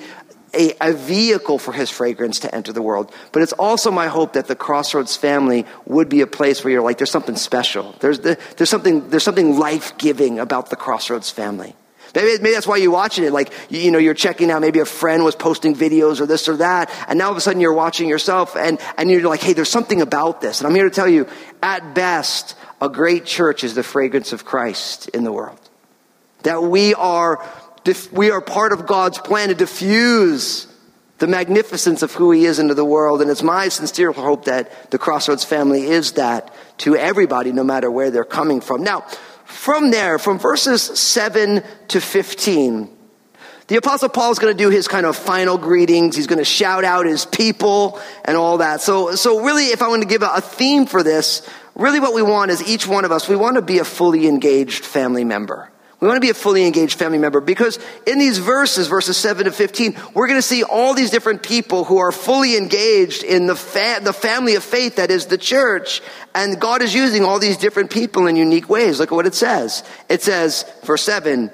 a, 0.58 0.74
a, 0.80 0.92
vehicle 0.92 1.58
for 1.58 1.72
his 1.72 1.88
fragrance 1.90 2.40
to 2.40 2.54
enter 2.54 2.72
the 2.72 2.82
world. 2.82 3.14
But 3.32 3.42
it's 3.42 3.52
also 3.52 3.90
my 3.90 4.08
hope 4.08 4.32
that 4.32 4.48
the 4.48 4.56
Crossroads 4.56 5.16
family 5.16 5.64
would 5.86 6.08
be 6.08 6.20
a 6.20 6.26
place 6.26 6.64
where 6.64 6.72
you're 6.72 6.82
like, 6.82 6.98
there's 6.98 7.10
something 7.10 7.36
special. 7.36 7.94
There's, 8.00 8.18
the, 8.20 8.38
there's 8.56 8.68
something, 8.68 9.08
there's 9.08 9.22
something 9.22 9.58
life-giving 9.58 10.38
about 10.38 10.70
the 10.70 10.76
Crossroads 10.76 11.30
family. 11.30 11.74
Maybe, 12.14 12.42
maybe 12.42 12.54
that's 12.54 12.66
why 12.66 12.78
you're 12.78 12.90
watching 12.90 13.24
it. 13.24 13.32
Like, 13.32 13.52
you, 13.68 13.80
you, 13.80 13.90
know, 13.90 13.98
you're 13.98 14.14
checking 14.14 14.50
out, 14.50 14.60
maybe 14.60 14.80
a 14.80 14.84
friend 14.84 15.24
was 15.24 15.36
posting 15.36 15.74
videos 15.74 16.20
or 16.20 16.26
this 16.26 16.48
or 16.48 16.56
that, 16.56 16.90
and 17.06 17.18
now 17.18 17.26
all 17.26 17.30
of 17.32 17.36
a 17.36 17.40
sudden 17.40 17.60
you're 17.60 17.72
watching 17.72 18.08
yourself 18.08 18.56
and, 18.56 18.80
and 18.96 19.10
you're 19.10 19.22
like, 19.22 19.42
hey, 19.42 19.52
there's 19.52 19.68
something 19.68 20.00
about 20.00 20.40
this. 20.40 20.60
And 20.60 20.66
I'm 20.66 20.74
here 20.74 20.88
to 20.88 20.94
tell 20.94 21.08
you, 21.08 21.28
at 21.62 21.94
best, 21.94 22.56
a 22.80 22.88
great 22.88 23.24
church 23.24 23.62
is 23.62 23.74
the 23.74 23.82
fragrance 23.82 24.32
of 24.32 24.44
Christ 24.44 25.08
in 25.08 25.24
the 25.24 25.32
world. 25.32 25.58
That 26.42 26.62
we 26.62 26.94
are 26.94 27.44
we 28.12 28.30
are 28.30 28.40
part 28.40 28.72
of 28.72 28.86
God's 28.86 29.18
plan 29.18 29.48
to 29.48 29.54
diffuse 29.54 30.66
the 31.18 31.26
magnificence 31.26 32.02
of 32.02 32.12
who 32.14 32.30
He 32.30 32.44
is 32.44 32.58
into 32.58 32.74
the 32.74 32.84
world. 32.84 33.20
And 33.20 33.30
it's 33.30 33.42
my 33.42 33.68
sincere 33.68 34.12
hope 34.12 34.44
that 34.44 34.90
the 34.90 34.98
Crossroads 34.98 35.44
family 35.44 35.84
is 35.84 36.12
that 36.12 36.54
to 36.78 36.96
everybody, 36.96 37.52
no 37.52 37.64
matter 37.64 37.90
where 37.90 38.10
they're 38.10 38.24
coming 38.24 38.60
from. 38.60 38.82
Now, 38.84 39.00
from 39.44 39.90
there, 39.90 40.18
from 40.18 40.38
verses 40.38 40.82
7 40.82 41.62
to 41.88 42.00
15, 42.00 42.96
the 43.68 43.76
Apostle 43.76 44.08
Paul 44.08 44.30
is 44.32 44.38
going 44.38 44.56
to 44.56 44.62
do 44.62 44.70
his 44.70 44.88
kind 44.88 45.04
of 45.04 45.14
final 45.14 45.58
greetings. 45.58 46.16
He's 46.16 46.26
going 46.26 46.38
to 46.38 46.44
shout 46.44 46.84
out 46.84 47.04
his 47.04 47.26
people 47.26 48.00
and 48.24 48.36
all 48.36 48.58
that. 48.58 48.80
So, 48.80 49.14
so 49.14 49.44
really, 49.44 49.66
if 49.66 49.82
I 49.82 49.88
want 49.88 50.02
to 50.02 50.08
give 50.08 50.22
a, 50.22 50.30
a 50.36 50.40
theme 50.40 50.86
for 50.86 51.02
this, 51.02 51.46
really 51.74 52.00
what 52.00 52.14
we 52.14 52.22
want 52.22 52.50
is 52.50 52.66
each 52.66 52.86
one 52.86 53.04
of 53.04 53.12
us, 53.12 53.28
we 53.28 53.36
want 53.36 53.56
to 53.56 53.62
be 53.62 53.78
a 53.78 53.84
fully 53.84 54.26
engaged 54.26 54.86
family 54.86 55.24
member. 55.24 55.70
We 56.00 56.06
want 56.06 56.16
to 56.16 56.20
be 56.24 56.30
a 56.30 56.34
fully 56.34 56.64
engaged 56.64 56.96
family 56.96 57.18
member 57.18 57.40
because 57.40 57.78
in 58.06 58.20
these 58.20 58.38
verses, 58.38 58.86
verses 58.86 59.16
7 59.16 59.46
to 59.46 59.52
15, 59.52 59.96
we're 60.14 60.28
going 60.28 60.38
to 60.38 60.42
see 60.42 60.62
all 60.62 60.94
these 60.94 61.10
different 61.10 61.42
people 61.42 61.82
who 61.82 61.98
are 61.98 62.12
fully 62.12 62.56
engaged 62.56 63.24
in 63.24 63.48
the, 63.48 63.56
fa- 63.56 63.98
the 64.00 64.12
family 64.12 64.54
of 64.54 64.62
faith 64.62 64.96
that 64.96 65.10
is 65.10 65.26
the 65.26 65.38
church. 65.38 66.00
And 66.36 66.60
God 66.60 66.82
is 66.82 66.94
using 66.94 67.24
all 67.24 67.40
these 67.40 67.56
different 67.56 67.90
people 67.90 68.28
in 68.28 68.36
unique 68.36 68.68
ways. 68.68 69.00
Look 69.00 69.10
at 69.10 69.14
what 69.14 69.26
it 69.26 69.34
says. 69.34 69.82
It 70.08 70.22
says, 70.22 70.64
verse 70.84 71.02
7, 71.02 71.50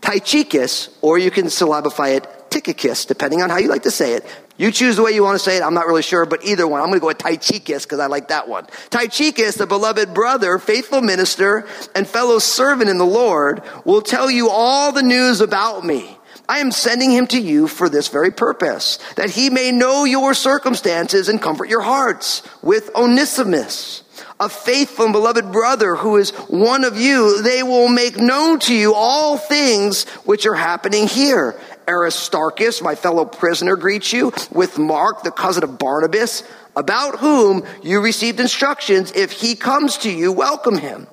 Tychicus, 0.00 0.88
or 1.02 1.18
you 1.18 1.30
can 1.30 1.50
syllabify 1.50 2.08
it, 2.10 2.26
Tychicus, 2.48 3.04
depending 3.04 3.42
on 3.42 3.50
how 3.50 3.58
you 3.58 3.68
like 3.68 3.82
to 3.82 3.90
say 3.90 4.14
it. 4.14 4.24
You 4.58 4.70
choose 4.70 4.96
the 4.96 5.02
way 5.02 5.12
you 5.12 5.22
want 5.22 5.36
to 5.36 5.44
say 5.44 5.56
it. 5.56 5.62
I'm 5.62 5.74
not 5.74 5.86
really 5.86 6.02
sure, 6.02 6.26
but 6.26 6.44
either 6.44 6.66
one. 6.66 6.80
I'm 6.80 6.88
going 6.88 6.98
to 6.98 7.00
go 7.00 7.06
with 7.06 7.18
Tychicus 7.18 7.84
because 7.84 8.00
I 8.00 8.06
like 8.06 8.28
that 8.28 8.48
one. 8.48 8.66
Tychicus, 8.90 9.56
the 9.56 9.66
beloved 9.66 10.12
brother, 10.12 10.58
faithful 10.58 11.00
minister, 11.00 11.66
and 11.94 12.06
fellow 12.06 12.38
servant 12.38 12.90
in 12.90 12.98
the 12.98 13.06
Lord, 13.06 13.62
will 13.84 14.02
tell 14.02 14.30
you 14.30 14.50
all 14.50 14.92
the 14.92 15.02
news 15.02 15.40
about 15.40 15.84
me. 15.84 16.18
I 16.48 16.58
am 16.58 16.70
sending 16.70 17.10
him 17.10 17.26
to 17.28 17.40
you 17.40 17.66
for 17.66 17.88
this 17.88 18.08
very 18.08 18.30
purpose, 18.30 18.98
that 19.16 19.30
he 19.30 19.48
may 19.48 19.72
know 19.72 20.04
your 20.04 20.34
circumstances 20.34 21.28
and 21.28 21.40
comfort 21.40 21.68
your 21.68 21.80
hearts 21.80 22.42
with 22.62 22.90
Onesimus, 22.94 24.02
a 24.38 24.48
faithful 24.48 25.06
and 25.06 25.12
beloved 25.12 25.52
brother 25.52 25.94
who 25.94 26.16
is 26.16 26.30
one 26.48 26.84
of 26.84 26.98
you. 26.98 27.42
They 27.42 27.62
will 27.62 27.88
make 27.88 28.18
known 28.18 28.58
to 28.60 28.74
you 28.74 28.92
all 28.92 29.38
things 29.38 30.04
which 30.24 30.44
are 30.44 30.54
happening 30.54 31.06
here 31.06 31.58
Aristarchus, 31.88 32.82
my 32.82 32.94
fellow 32.94 33.24
prisoner, 33.24 33.76
greets 33.76 34.12
you, 34.12 34.32
with 34.50 34.78
Mark, 34.78 35.22
the 35.22 35.30
cousin 35.30 35.64
of 35.64 35.78
Barnabas, 35.78 36.42
about 36.76 37.18
whom 37.18 37.64
you 37.82 38.00
received 38.00 38.40
instructions. 38.40 39.12
If 39.12 39.32
he 39.32 39.54
comes 39.54 39.98
to 39.98 40.10
you, 40.10 40.32
welcome 40.32 40.78
him. 40.78 41.06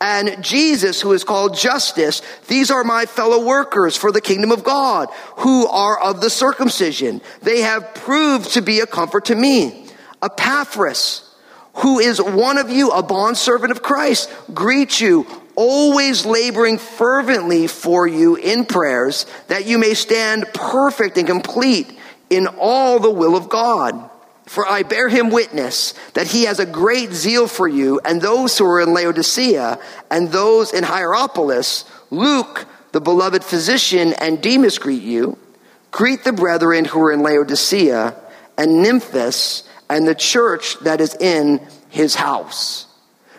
And 0.00 0.42
Jesus, 0.42 1.00
who 1.00 1.12
is 1.12 1.24
called 1.24 1.56
Justus, 1.56 2.22
these 2.48 2.70
are 2.70 2.84
my 2.84 3.04
fellow 3.04 3.44
workers 3.44 3.96
for 3.96 4.10
the 4.10 4.22
kingdom 4.22 4.50
of 4.50 4.64
God, 4.64 5.08
who 5.36 5.66
are 5.66 6.00
of 6.00 6.22
the 6.22 6.30
circumcision. 6.30 7.20
They 7.42 7.60
have 7.60 7.94
proved 7.94 8.54
to 8.54 8.62
be 8.62 8.80
a 8.80 8.86
comfort 8.86 9.26
to 9.26 9.34
me. 9.34 9.86
Epaphras, 10.22 11.30
who 11.74 11.98
is 11.98 12.20
one 12.20 12.56
of 12.56 12.70
you, 12.70 12.90
a 12.90 13.02
bondservant 13.02 13.72
of 13.72 13.82
Christ, 13.82 14.32
greets 14.54 15.00
you 15.00 15.26
always 15.60 16.24
laboring 16.24 16.78
fervently 16.78 17.66
for 17.66 18.06
you 18.06 18.34
in 18.34 18.64
prayers, 18.64 19.26
that 19.48 19.66
you 19.66 19.76
may 19.76 19.92
stand 19.92 20.46
perfect 20.54 21.18
and 21.18 21.26
complete 21.26 21.92
in 22.30 22.46
all 22.46 22.98
the 22.98 23.10
will 23.10 23.36
of 23.36 23.50
God. 23.50 24.08
For 24.46 24.66
I 24.66 24.84
bear 24.84 25.10
him 25.10 25.28
witness 25.28 25.92
that 26.14 26.28
he 26.28 26.44
has 26.44 26.60
a 26.60 26.64
great 26.64 27.12
zeal 27.12 27.46
for 27.46 27.68
you 27.68 28.00
and 28.06 28.22
those 28.22 28.56
who 28.56 28.64
are 28.64 28.80
in 28.80 28.94
Laodicea 28.94 29.78
and 30.10 30.30
those 30.30 30.72
in 30.72 30.82
Hierapolis. 30.82 31.84
Luke, 32.10 32.66
the 32.92 33.00
beloved 33.02 33.44
physician, 33.44 34.14
and 34.14 34.42
Demas 34.42 34.78
greet 34.78 35.02
you. 35.02 35.36
Greet 35.90 36.24
the 36.24 36.32
brethren 36.32 36.86
who 36.86 37.02
are 37.02 37.12
in 37.12 37.20
Laodicea 37.20 38.16
and 38.56 38.82
Nymphas 38.82 39.64
and 39.90 40.08
the 40.08 40.14
church 40.14 40.78
that 40.80 41.02
is 41.02 41.14
in 41.16 41.60
his 41.90 42.14
house. 42.14 42.86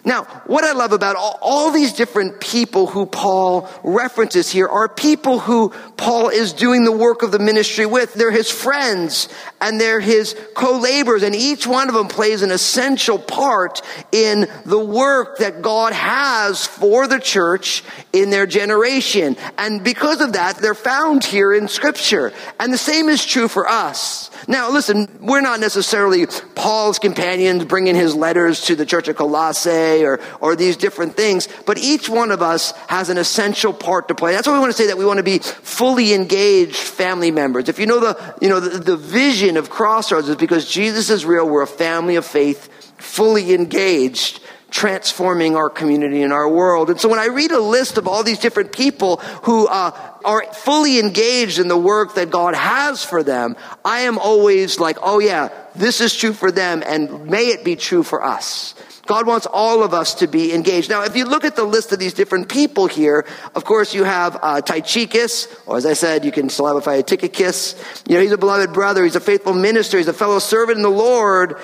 Now, 0.03 0.23
what 0.47 0.63
I 0.63 0.71
love 0.71 0.93
about 0.93 1.15
all, 1.15 1.37
all, 1.41 1.71
these 1.71 1.93
different 1.93 2.41
people 2.41 2.87
who 2.87 3.05
Paul 3.05 3.69
references 3.83 4.49
here 4.49 4.67
are 4.67 4.89
people 4.89 5.37
who 5.37 5.69
Paul 5.95 6.29
is 6.29 6.53
doing 6.53 6.83
the 6.83 6.91
work 6.91 7.21
of 7.21 7.31
the 7.31 7.37
ministry 7.37 7.85
with. 7.85 8.15
They're 8.15 8.31
his 8.31 8.49
friends 8.49 9.29
and 9.59 9.79
they're 9.79 9.99
his 9.99 10.35
co-laborers 10.55 11.21
and 11.21 11.35
each 11.35 11.67
one 11.67 11.87
of 11.87 11.93
them 11.93 12.07
plays 12.07 12.41
an 12.41 12.49
essential 12.49 13.19
part 13.19 13.81
in 14.11 14.47
the 14.65 14.83
work 14.83 15.37
that 15.37 15.61
God 15.61 15.93
has 15.93 16.65
for 16.65 17.07
the 17.07 17.19
church 17.19 17.83
in 18.11 18.31
their 18.31 18.47
generation. 18.47 19.37
And 19.59 19.83
because 19.83 20.19
of 20.19 20.33
that, 20.33 20.57
they're 20.57 20.73
found 20.73 21.23
here 21.23 21.53
in 21.53 21.67
scripture. 21.67 22.33
And 22.59 22.73
the 22.73 22.77
same 22.77 23.07
is 23.07 23.23
true 23.23 23.47
for 23.47 23.67
us. 23.69 24.31
Now, 24.47 24.71
listen, 24.71 25.19
we're 25.21 25.41
not 25.41 25.59
necessarily 25.59 26.25
Paul's 26.55 26.97
companions 26.97 27.65
bringing 27.65 27.93
his 27.93 28.15
letters 28.15 28.61
to 28.61 28.75
the 28.75 28.85
church 28.85 29.07
of 29.07 29.15
Colossae 29.15 29.90
or, 29.99 30.19
or 30.39 30.55
these 30.55 30.77
different 30.77 31.15
things, 31.15 31.47
but 31.65 31.77
each 31.77 32.09
one 32.09 32.31
of 32.31 32.41
us 32.41 32.71
has 32.87 33.09
an 33.09 33.17
essential 33.17 33.73
part 33.73 34.07
to 34.07 34.15
play. 34.15 34.33
That's 34.33 34.47
why 34.47 34.53
we 34.53 34.59
want 34.59 34.71
to 34.71 34.77
say 34.77 34.87
that 34.87 34.97
we 34.97 35.05
want 35.05 35.17
to 35.17 35.23
be 35.23 35.39
fully 35.39 36.13
engaged 36.13 36.75
family 36.75 37.31
members. 37.31 37.69
If 37.69 37.79
you 37.79 37.85
know 37.85 37.99
the, 37.99 38.35
you 38.41 38.49
know, 38.49 38.59
the, 38.59 38.79
the 38.79 38.97
vision 38.97 39.57
of 39.57 39.69
Crossroads 39.69 40.29
is 40.29 40.35
because 40.35 40.69
Jesus 40.69 41.09
is 41.09 41.25
real, 41.25 41.47
we're 41.47 41.61
a 41.61 41.67
family 41.67 42.15
of 42.15 42.25
faith, 42.25 42.67
fully 42.97 43.53
engaged 43.53 44.41
transforming 44.71 45.55
our 45.55 45.69
community 45.69 46.23
and 46.23 46.33
our 46.33 46.49
world. 46.49 46.89
And 46.89 46.99
so 46.99 47.09
when 47.09 47.19
I 47.19 47.25
read 47.25 47.51
a 47.51 47.59
list 47.59 47.97
of 47.97 48.07
all 48.07 48.23
these 48.23 48.39
different 48.39 48.71
people 48.71 49.17
who 49.43 49.67
uh, 49.67 49.91
are 50.23 50.43
fully 50.53 50.97
engaged 50.97 51.59
in 51.59 51.67
the 51.67 51.77
work 51.77 52.15
that 52.15 52.31
God 52.31 52.55
has 52.55 53.03
for 53.03 53.21
them, 53.21 53.57
I 53.83 54.01
am 54.01 54.17
always 54.17 54.79
like, 54.79 54.97
oh 55.03 55.19
yeah, 55.19 55.49
this 55.75 56.01
is 56.01 56.15
true 56.15 56.33
for 56.33 56.51
them 56.51 56.81
and 56.85 57.27
may 57.27 57.47
it 57.47 57.63
be 57.63 57.75
true 57.75 58.01
for 58.01 58.23
us. 58.23 58.73
God 59.05 59.27
wants 59.27 59.45
all 59.45 59.83
of 59.83 59.93
us 59.93 60.15
to 60.15 60.27
be 60.27 60.53
engaged. 60.53 60.89
Now, 60.89 61.03
if 61.03 61.15
you 61.15 61.25
look 61.25 61.43
at 61.43 61.55
the 61.55 61.63
list 61.63 61.91
of 61.91 61.99
these 61.99 62.13
different 62.13 62.49
people 62.49 62.87
here, 62.87 63.25
of 63.55 63.65
course, 63.65 63.93
you 63.93 64.03
have 64.03 64.37
uh, 64.41 64.61
Tychicus, 64.61 65.47
or 65.65 65.77
as 65.77 65.85
I 65.85 65.93
said, 65.93 66.23
you 66.23 66.31
can 66.31 66.49
syllabify 66.49 67.01
Tychicus. 67.01 67.75
You 68.07 68.15
know, 68.15 68.21
he's 68.21 68.31
a 68.31 68.37
beloved 68.37 68.73
brother. 68.73 69.03
He's 69.03 69.15
a 69.15 69.19
faithful 69.19 69.53
minister. 69.53 69.97
He's 69.97 70.07
a 70.07 70.13
fellow 70.13 70.39
servant 70.39 70.77
in 70.77 70.83
the 70.83 70.89
Lord 70.89 71.57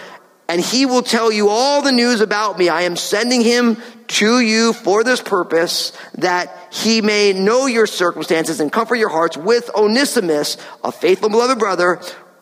and 0.49 0.61
he 0.61 0.85
will 0.85 1.03
tell 1.03 1.31
you 1.31 1.49
all 1.49 1.81
the 1.81 1.91
news 1.91 2.21
about 2.21 2.57
me. 2.57 2.69
I 2.69 2.83
am 2.83 2.95
sending 2.95 3.41
him 3.41 3.77
to 4.07 4.39
you 4.39 4.71
for 4.71 5.03
this 5.03 5.21
purpose, 5.21 5.91
that 6.17 6.55
he 6.71 7.01
may 7.01 7.33
know 7.33 7.65
your 7.65 7.87
circumstances 7.87 8.61
and 8.61 8.71
comfort 8.71 8.95
your 8.95 9.09
hearts 9.09 9.35
with 9.35 9.69
Onesimus, 9.75 10.57
a 10.83 10.91
faithful 10.91 11.29
beloved 11.29 11.59
brother, 11.59 11.99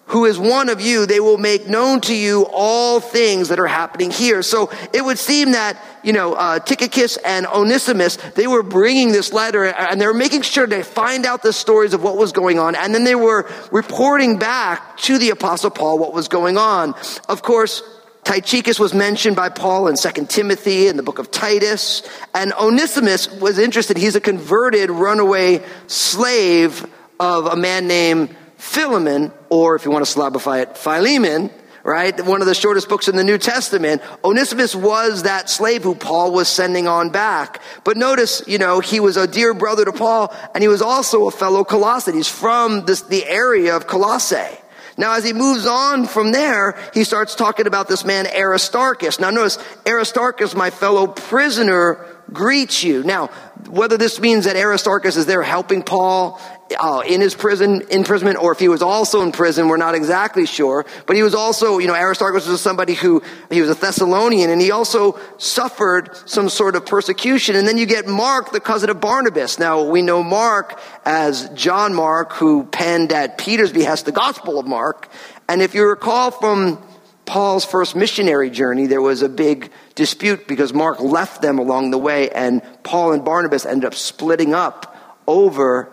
who 0.08 0.26
is 0.26 0.38
one 0.38 0.70
of 0.70 0.82
you, 0.82 1.06
they 1.06 1.20
will 1.20 1.38
make 1.38 1.68
known 1.68 2.00
to 2.00 2.16
you 2.16 2.46
all 2.52 3.00
things 3.00 3.50
that 3.50 3.60
are 3.60 3.68
happening 3.68 4.12
here. 4.12 4.44
So 4.44 4.72
it 4.94 5.04
would 5.04 5.18
seem 5.18 5.54
that, 5.54 5.84
you 6.04 6.14
know, 6.14 6.34
uh, 6.34 6.60
Tychicus 6.60 7.18
and 7.18 7.48
Onesimus, 7.48 8.18
they 8.36 8.46
were 8.46 8.62
bringing 8.62 9.12
this 9.12 9.34
letter 9.34 9.66
and 9.66 10.00
they 10.00 10.06
were 10.06 10.14
making 10.14 10.44
sure 10.44 10.68
to 10.68 10.84
find 10.84 11.26
out 11.26 11.42
the 11.42 11.52
stories 11.52 11.94
of 11.94 12.04
what 12.04 12.18
was 12.18 12.32
going 12.32 12.60
on. 12.60 12.76
And 12.76 12.94
then 12.94 13.04
they 13.04 13.16
were 13.16 13.50
reporting 13.72 14.38
back 14.38 14.98
to 15.00 15.18
the 15.18 15.32
apostle 15.32 15.72
Paul 15.72 15.98
what 15.98 16.14
was 16.14 16.28
going 16.28 16.58
on. 16.58 16.94
Of 17.28 17.42
course, 17.42 17.82
Tychicus 18.26 18.80
was 18.80 18.94
mentioned 18.94 19.36
by 19.36 19.50
Paul 19.50 19.88
in 19.88 19.96
2 19.96 20.26
Timothy 20.28 20.88
in 20.88 20.98
the 20.98 21.04
book 21.04 21.18
of 21.18 21.32
Titus. 21.32 22.04
And 22.36 22.54
Onesimus 22.54 23.32
was 23.32 23.58
interested. 23.58 23.98
He's 23.98 24.16
a 24.16 24.22
converted 24.22 24.92
runaway 24.92 25.64
slave 25.88 26.86
of 27.20 27.48
a 27.48 27.56
man 27.56 27.88
named 27.88 28.36
Philemon, 28.66 29.32
or 29.50 29.76
if 29.76 29.86
you 29.86 29.92
want 29.92 30.06
to 30.06 30.12
slabify 30.12 30.64
it, 30.64 30.76
Philemon, 30.78 31.52
right? 31.84 32.20
One 32.26 32.42
of 32.42 32.48
the 32.48 32.56
shortest 32.56 32.90
books 32.90 33.08
in 33.08 33.16
the 33.16 33.24
New 33.24 33.38
Testament. 33.38 34.02
Onesimus 34.24 34.76
was 34.76 35.24
that 35.24 35.50
slave 35.52 35.84
who 35.84 35.94
Paul 35.94 36.34
was 36.34 36.48
sending 36.48 36.88
on 36.88 37.12
back. 37.12 37.62
But 37.84 37.96
notice, 37.96 38.42
you 38.48 38.58
know, 38.58 38.80
he 38.80 39.00
was 39.00 39.18
a 39.18 39.28
dear 39.28 39.54
brother 39.54 39.86
to 39.86 39.94
Paul, 39.94 40.36
and 40.54 40.64
he 40.64 40.68
was 40.68 40.82
also 40.82 41.28
a 41.28 41.32
fellow 41.32 41.64
Colossian. 41.64 42.16
He's 42.16 42.28
from 42.28 42.86
this, 42.86 43.02
the 43.04 43.26
area 43.26 43.76
of 43.76 43.86
Colossae. 43.86 44.58
Now, 44.98 45.14
as 45.14 45.24
he 45.24 45.34
moves 45.34 45.68
on 45.68 46.08
from 46.08 46.32
there, 46.32 46.78
he 46.94 47.04
starts 47.04 47.36
talking 47.36 47.68
about 47.68 47.88
this 47.88 48.04
man 48.04 48.26
Aristarchus. 48.28 49.20
Now, 49.20 49.30
notice, 49.30 49.60
Aristarchus, 49.86 50.56
my 50.56 50.72
fellow 50.72 51.06
prisoner, 51.08 52.04
greets 52.32 52.84
you. 52.84 53.03
Now, 53.03 53.27
whether 53.70 53.98
this 53.98 54.20
means 54.20 54.46
that 54.46 54.55
Aristarchus 54.55 55.17
is 55.17 55.25
there 55.25 55.41
helping 55.41 55.84
Paul 55.84 56.39
uh, 56.79 57.03
in 57.05 57.22
his 57.22 57.36
prison 57.36 57.84
imprisonment, 57.91 58.38
or 58.41 58.51
if 58.51 58.60
he 58.60 58.67
was 58.67 58.82
also 58.82 59.22
in 59.22 59.32
prison, 59.32 59.67
we're 59.67 59.77
not 59.77 59.96
exactly 59.96 60.46
sure. 60.46 60.86
But 61.05 61.15
he 61.15 61.24
was 61.24 61.36
also, 61.36 61.77
you 61.77 61.88
know, 61.88 61.94
Aristarchus 61.94 62.48
was 62.48 62.62
somebody 62.62 62.94
who 62.94 63.22
he 63.51 63.62
was 63.62 63.70
a 63.70 63.75
Thessalonian, 63.75 64.50
and 64.50 64.60
he 64.60 64.72
also 64.72 65.20
suffered 65.38 66.15
some 66.27 66.50
sort 66.50 66.75
of 66.75 66.86
persecution. 66.86 67.55
And 67.55 67.67
then 67.67 67.77
you 67.77 67.86
get 67.86 68.08
Mark, 68.08 68.51
the 68.51 68.60
cousin 68.60 68.89
of 68.89 69.00
Barnabas. 69.00 69.60
Now 69.60 69.84
we 69.84 70.01
know 70.01 70.24
Mark 70.24 70.79
as 71.05 71.50
John 71.50 71.94
Mark, 71.94 72.34
who 72.34 72.65
penned 72.65 73.12
at 73.12 73.38
Peter's 73.38 73.72
behest 73.72 74.05
the 74.05 74.12
Gospel 74.12 74.60
of 74.60 74.65
Mark. 74.65 75.10
And 75.48 75.62
if 75.62 75.75
you 75.75 75.88
recall 75.88 76.32
from 76.32 76.82
Paul's 77.25 77.65
first 77.65 77.96
missionary 77.96 78.50
journey, 78.50 78.88
there 78.88 79.01
was 79.01 79.22
a 79.22 79.29
big 79.29 79.72
dispute 79.96 80.48
because 80.48 80.74
Mark 80.74 81.00
left 81.00 81.42
them 81.42 81.58
along 81.58 81.92
the 81.92 81.98
way, 81.98 82.30
and 82.30 82.62
Paul 82.84 83.14
and 83.14 83.24
Barnabas 83.24 83.66
ended 83.66 83.86
up 83.86 83.96
splitting 83.96 84.54
up 84.54 84.96
over 85.25 85.90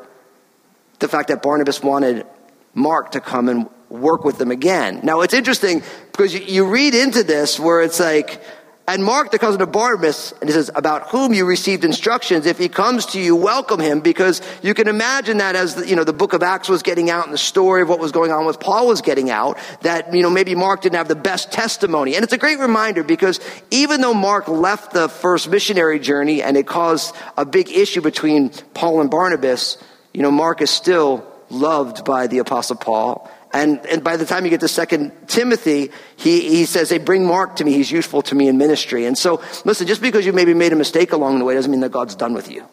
the 0.98 1.08
fact 1.08 1.28
that 1.28 1.42
Barnabas 1.42 1.82
wanted 1.82 2.26
Mark 2.74 3.12
to 3.12 3.20
come 3.20 3.48
and 3.48 3.68
work 3.88 4.24
with 4.24 4.38
them 4.38 4.50
again. 4.50 5.00
Now, 5.02 5.20
it's 5.20 5.34
interesting 5.34 5.82
because 6.10 6.34
you, 6.34 6.66
read 6.66 6.94
into 6.94 7.22
this 7.22 7.60
where 7.60 7.82
it's 7.82 8.00
like, 8.00 8.42
and 8.88 9.04
Mark, 9.04 9.30
the 9.30 9.38
cousin 9.38 9.62
of 9.62 9.70
Barnabas, 9.70 10.32
and 10.40 10.50
he 10.50 10.52
says, 10.52 10.68
about 10.74 11.10
whom 11.10 11.32
you 11.32 11.46
received 11.46 11.84
instructions, 11.84 12.46
if 12.46 12.58
he 12.58 12.68
comes 12.68 13.06
to 13.06 13.20
you, 13.20 13.36
welcome 13.36 13.78
him, 13.78 14.00
because 14.00 14.42
you 14.60 14.74
can 14.74 14.88
imagine 14.88 15.38
that 15.38 15.54
as, 15.54 15.76
the, 15.76 15.86
you 15.86 15.94
know, 15.94 16.02
the 16.02 16.12
book 16.12 16.32
of 16.32 16.42
Acts 16.42 16.68
was 16.68 16.82
getting 16.82 17.08
out 17.08 17.24
and 17.24 17.32
the 17.32 17.38
story 17.38 17.82
of 17.82 17.88
what 17.88 18.00
was 18.00 18.10
going 18.10 18.32
on 18.32 18.44
with 18.44 18.58
Paul 18.58 18.88
was 18.88 19.00
getting 19.00 19.30
out, 19.30 19.56
that, 19.82 20.12
you 20.12 20.20
know, 20.20 20.30
maybe 20.30 20.56
Mark 20.56 20.80
didn't 20.80 20.96
have 20.96 21.06
the 21.06 21.14
best 21.14 21.52
testimony. 21.52 22.16
And 22.16 22.24
it's 22.24 22.32
a 22.32 22.38
great 22.38 22.58
reminder 22.58 23.04
because 23.04 23.38
even 23.70 24.00
though 24.00 24.14
Mark 24.14 24.48
left 24.48 24.92
the 24.92 25.08
first 25.08 25.48
missionary 25.48 26.00
journey 26.00 26.42
and 26.42 26.56
it 26.56 26.66
caused 26.66 27.14
a 27.38 27.44
big 27.44 27.70
issue 27.70 28.00
between 28.00 28.50
Paul 28.74 29.00
and 29.00 29.08
Barnabas, 29.10 29.78
you 30.12 30.22
know, 30.22 30.32
Mark 30.32 30.60
is 30.60 30.70
still 30.70 31.24
loved 31.50 32.04
by 32.04 32.26
the 32.26 32.38
apostle 32.38 32.76
Paul. 32.76 33.30
And, 33.52 33.84
and 33.86 34.02
by 34.02 34.16
the 34.16 34.24
time 34.24 34.44
you 34.44 34.50
get 34.50 34.60
to 34.60 34.68
second 34.68 35.12
Timothy, 35.28 35.90
he, 36.16 36.48
he 36.48 36.64
says, 36.64 36.88
hey, 36.88 36.98
bring 36.98 37.26
Mark 37.26 37.56
to 37.56 37.64
me. 37.64 37.72
He's 37.72 37.90
useful 37.90 38.22
to 38.22 38.34
me 38.34 38.48
in 38.48 38.56
ministry. 38.56 39.04
And 39.04 39.16
so, 39.16 39.42
listen, 39.64 39.86
just 39.86 40.00
because 40.00 40.24
you 40.24 40.32
maybe 40.32 40.54
made 40.54 40.72
a 40.72 40.76
mistake 40.76 41.12
along 41.12 41.38
the 41.38 41.44
way 41.44 41.54
doesn't 41.54 41.70
mean 41.70 41.80
that 41.80 41.92
God's 41.92 42.14
done 42.14 42.32
with 42.32 42.50
you. 42.50 42.66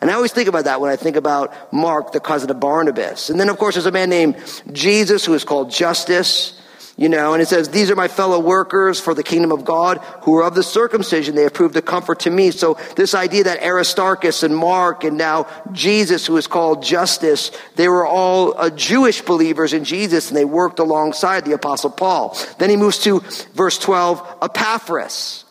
And 0.00 0.10
I 0.10 0.14
always 0.14 0.32
think 0.32 0.48
about 0.48 0.64
that 0.64 0.80
when 0.80 0.90
I 0.90 0.96
think 0.96 1.16
about 1.16 1.72
Mark, 1.72 2.12
the 2.12 2.20
cousin 2.20 2.50
of 2.50 2.60
Barnabas. 2.60 3.30
And 3.30 3.40
then, 3.40 3.48
of 3.48 3.58
course, 3.58 3.74
there's 3.74 3.86
a 3.86 3.92
man 3.92 4.10
named 4.10 4.36
Jesus 4.72 5.24
who 5.24 5.34
is 5.34 5.44
called 5.44 5.70
Justus. 5.70 6.59
You 7.00 7.08
know, 7.08 7.32
and 7.32 7.40
it 7.40 7.48
says, 7.48 7.70
These 7.70 7.90
are 7.90 7.96
my 7.96 8.08
fellow 8.08 8.38
workers 8.38 9.00
for 9.00 9.14
the 9.14 9.22
kingdom 9.22 9.52
of 9.52 9.64
God 9.64 9.96
who 10.20 10.36
are 10.36 10.44
of 10.44 10.54
the 10.54 10.62
circumcision. 10.62 11.34
They 11.34 11.44
have 11.44 11.54
proved 11.54 11.74
a 11.76 11.80
comfort 11.80 12.20
to 12.20 12.30
me. 12.30 12.50
So, 12.50 12.76
this 12.94 13.14
idea 13.14 13.44
that 13.44 13.62
Aristarchus 13.62 14.42
and 14.42 14.54
Mark 14.54 15.02
and 15.02 15.16
now 15.16 15.46
Jesus, 15.72 16.26
who 16.26 16.36
is 16.36 16.46
called 16.46 16.82
Justus, 16.82 17.52
they 17.76 17.88
were 17.88 18.06
all 18.06 18.54
uh, 18.54 18.68
Jewish 18.68 19.22
believers 19.22 19.72
in 19.72 19.84
Jesus 19.84 20.28
and 20.28 20.36
they 20.36 20.44
worked 20.44 20.78
alongside 20.78 21.46
the 21.46 21.52
Apostle 21.52 21.88
Paul. 21.88 22.36
Then 22.58 22.68
he 22.68 22.76
moves 22.76 22.98
to 23.04 23.20
verse 23.54 23.78
12, 23.78 24.36
Epaphras. 24.42 25.46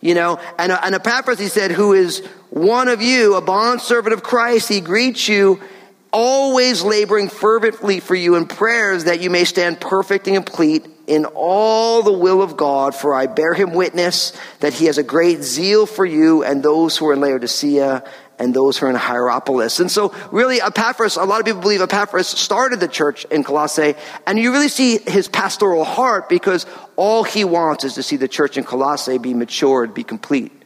You 0.00 0.14
know, 0.16 0.40
and, 0.58 0.72
and 0.72 0.96
Epaphras, 0.96 1.38
he 1.38 1.46
said, 1.46 1.70
who 1.70 1.92
is 1.92 2.26
one 2.50 2.88
of 2.88 3.00
you, 3.00 3.36
a 3.36 3.40
bondservant 3.40 4.14
of 4.14 4.24
Christ, 4.24 4.68
he 4.68 4.80
greets 4.80 5.28
you 5.28 5.62
always 6.12 6.82
laboring 6.82 7.28
fervently 7.28 8.00
for 8.00 8.14
you 8.14 8.34
in 8.36 8.46
prayers 8.46 9.04
that 9.04 9.20
you 9.20 9.30
may 9.30 9.44
stand 9.44 9.80
perfect 9.80 10.26
and 10.26 10.36
complete 10.36 10.86
in 11.06 11.24
all 11.24 12.02
the 12.02 12.12
will 12.12 12.42
of 12.42 12.56
God, 12.56 12.94
for 12.94 13.14
I 13.14 13.26
bear 13.26 13.54
him 13.54 13.72
witness 13.72 14.32
that 14.60 14.72
he 14.72 14.86
has 14.86 14.98
a 14.98 15.02
great 15.02 15.42
zeal 15.42 15.86
for 15.86 16.04
you 16.04 16.44
and 16.44 16.62
those 16.62 16.96
who 16.96 17.08
are 17.08 17.14
in 17.14 17.20
Laodicea 17.20 18.04
and 18.38 18.54
those 18.54 18.78
who 18.78 18.86
are 18.86 18.90
in 18.90 18.96
Hierapolis. 18.96 19.80
And 19.80 19.90
so 19.90 20.14
really 20.30 20.60
Epaphras, 20.60 21.16
a 21.16 21.24
lot 21.24 21.40
of 21.40 21.46
people 21.46 21.60
believe 21.60 21.80
Epaphras 21.80 22.28
started 22.28 22.80
the 22.80 22.88
church 22.88 23.24
in 23.26 23.44
Colossae, 23.44 23.94
and 24.26 24.38
you 24.38 24.52
really 24.52 24.68
see 24.68 24.98
his 24.98 25.28
pastoral 25.28 25.84
heart 25.84 26.28
because 26.28 26.66
all 26.96 27.24
he 27.24 27.44
wants 27.44 27.84
is 27.84 27.94
to 27.94 28.02
see 28.02 28.16
the 28.16 28.28
church 28.28 28.56
in 28.56 28.64
Colossae 28.64 29.18
be 29.18 29.34
matured, 29.34 29.94
be 29.94 30.04
complete. 30.04 30.61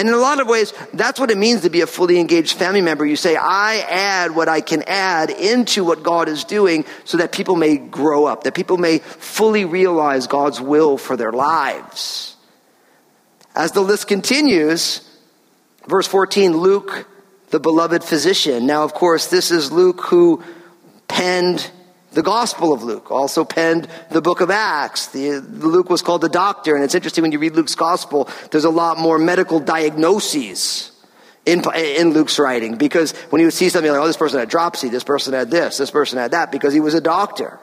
And 0.00 0.08
in 0.08 0.14
a 0.14 0.18
lot 0.18 0.40
of 0.40 0.48
ways, 0.48 0.72
that's 0.94 1.20
what 1.20 1.30
it 1.30 1.36
means 1.36 1.60
to 1.60 1.68
be 1.68 1.82
a 1.82 1.86
fully 1.86 2.18
engaged 2.18 2.56
family 2.56 2.80
member. 2.80 3.04
You 3.04 3.16
say, 3.16 3.36
I 3.36 3.84
add 3.86 4.34
what 4.34 4.48
I 4.48 4.62
can 4.62 4.82
add 4.84 5.28
into 5.28 5.84
what 5.84 6.02
God 6.02 6.26
is 6.26 6.44
doing 6.44 6.86
so 7.04 7.18
that 7.18 7.32
people 7.32 7.54
may 7.54 7.76
grow 7.76 8.24
up, 8.24 8.44
that 8.44 8.54
people 8.54 8.78
may 8.78 9.00
fully 9.00 9.66
realize 9.66 10.26
God's 10.26 10.58
will 10.58 10.96
for 10.96 11.18
their 11.18 11.32
lives. 11.32 12.34
As 13.54 13.72
the 13.72 13.82
list 13.82 14.08
continues, 14.08 15.06
verse 15.86 16.06
14, 16.06 16.56
Luke, 16.56 17.06
the 17.50 17.60
beloved 17.60 18.02
physician. 18.02 18.64
Now, 18.64 18.84
of 18.84 18.94
course, 18.94 19.26
this 19.26 19.50
is 19.50 19.70
Luke 19.70 20.00
who 20.04 20.42
penned 21.08 21.70
the 22.12 22.22
Gospel 22.22 22.72
of 22.72 22.82
Luke, 22.82 23.10
also 23.10 23.44
penned 23.44 23.88
the 24.10 24.20
book 24.20 24.40
of 24.40 24.50
Acts. 24.50 25.08
The, 25.08 25.40
Luke 25.40 25.88
was 25.90 26.02
called 26.02 26.22
the 26.22 26.28
doctor, 26.28 26.74
and 26.74 26.84
it's 26.84 26.94
interesting 26.94 27.22
when 27.22 27.32
you 27.32 27.38
read 27.38 27.54
Luke's 27.54 27.74
Gospel, 27.74 28.28
there's 28.50 28.64
a 28.64 28.70
lot 28.70 28.98
more 28.98 29.18
medical 29.18 29.60
diagnoses 29.60 30.90
in, 31.46 31.62
in 31.74 32.12
Luke's 32.12 32.38
writing 32.38 32.76
because 32.76 33.12
when 33.30 33.40
you 33.40 33.46
would 33.46 33.54
see 33.54 33.68
something 33.68 33.90
like, 33.90 34.00
oh, 34.00 34.06
this 34.06 34.16
person 34.16 34.40
had 34.40 34.48
dropsy, 34.48 34.88
this 34.88 35.04
person 35.04 35.32
had 35.32 35.50
this, 35.50 35.78
this 35.78 35.90
person 35.90 36.18
had 36.18 36.32
that, 36.32 36.50
because 36.50 36.74
he 36.74 36.80
was 36.80 36.94
a 36.94 37.00
doctor. 37.00 37.60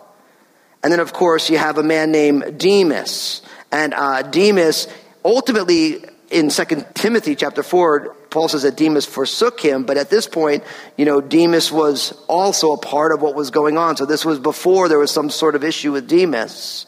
And 0.84 0.92
then, 0.94 1.00
of 1.00 1.12
course, 1.12 1.50
you 1.50 1.58
have 1.58 1.78
a 1.78 1.84
man 1.84 2.12
named 2.12 2.60
Demas. 2.60 3.42
And 3.72 3.94
uh, 3.94 4.22
Demas 4.22 4.88
ultimately 5.26 6.06
in 6.30 6.50
2 6.50 6.66
Timothy 6.94 7.36
chapter 7.36 7.64
4, 7.64 8.16
Paul 8.30 8.50
says 8.50 8.64
that 8.64 8.76
Demas 8.76 9.06
forsook 9.06 9.60
him, 9.60 9.84
but 9.84 9.98
at 9.98 10.10
this 10.10 10.28
point, 10.28 10.64
you 10.98 11.06
know, 11.06 11.22
Demas 11.22 11.72
was 11.72 12.12
also 12.28 12.74
a 12.74 12.78
part 12.78 13.12
of 13.12 13.22
what 13.22 13.36
was 13.36 13.50
going 13.50 13.78
on. 13.78 13.96
So 13.98 14.06
this 14.06 14.26
was 14.26 14.40
before 14.40 14.90
there 14.90 15.00
was 15.00 15.12
some 15.12 15.30
sort 15.30 15.56
of 15.56 15.64
issue 15.64 15.92
with 15.92 16.08
Demas. 16.08 16.86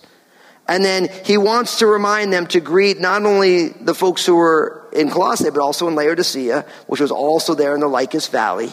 And 0.68 0.84
then 0.84 1.10
he 1.26 1.38
wants 1.38 1.80
to 1.80 1.88
remind 1.88 2.32
them 2.32 2.46
to 2.48 2.60
greet 2.60 3.00
not 3.00 3.26
only 3.26 3.70
the 3.70 3.96
folks 3.96 4.26
who 4.26 4.36
were 4.36 4.86
in 4.94 5.10
Colossae, 5.10 5.50
but 5.50 5.62
also 5.62 5.88
in 5.88 5.96
Laodicea, 5.96 6.66
which 6.88 7.00
was 7.00 7.12
also 7.12 7.56
there 7.56 7.74
in 7.74 7.80
the 7.80 7.88
Lycus 7.88 8.28
Valley. 8.28 8.70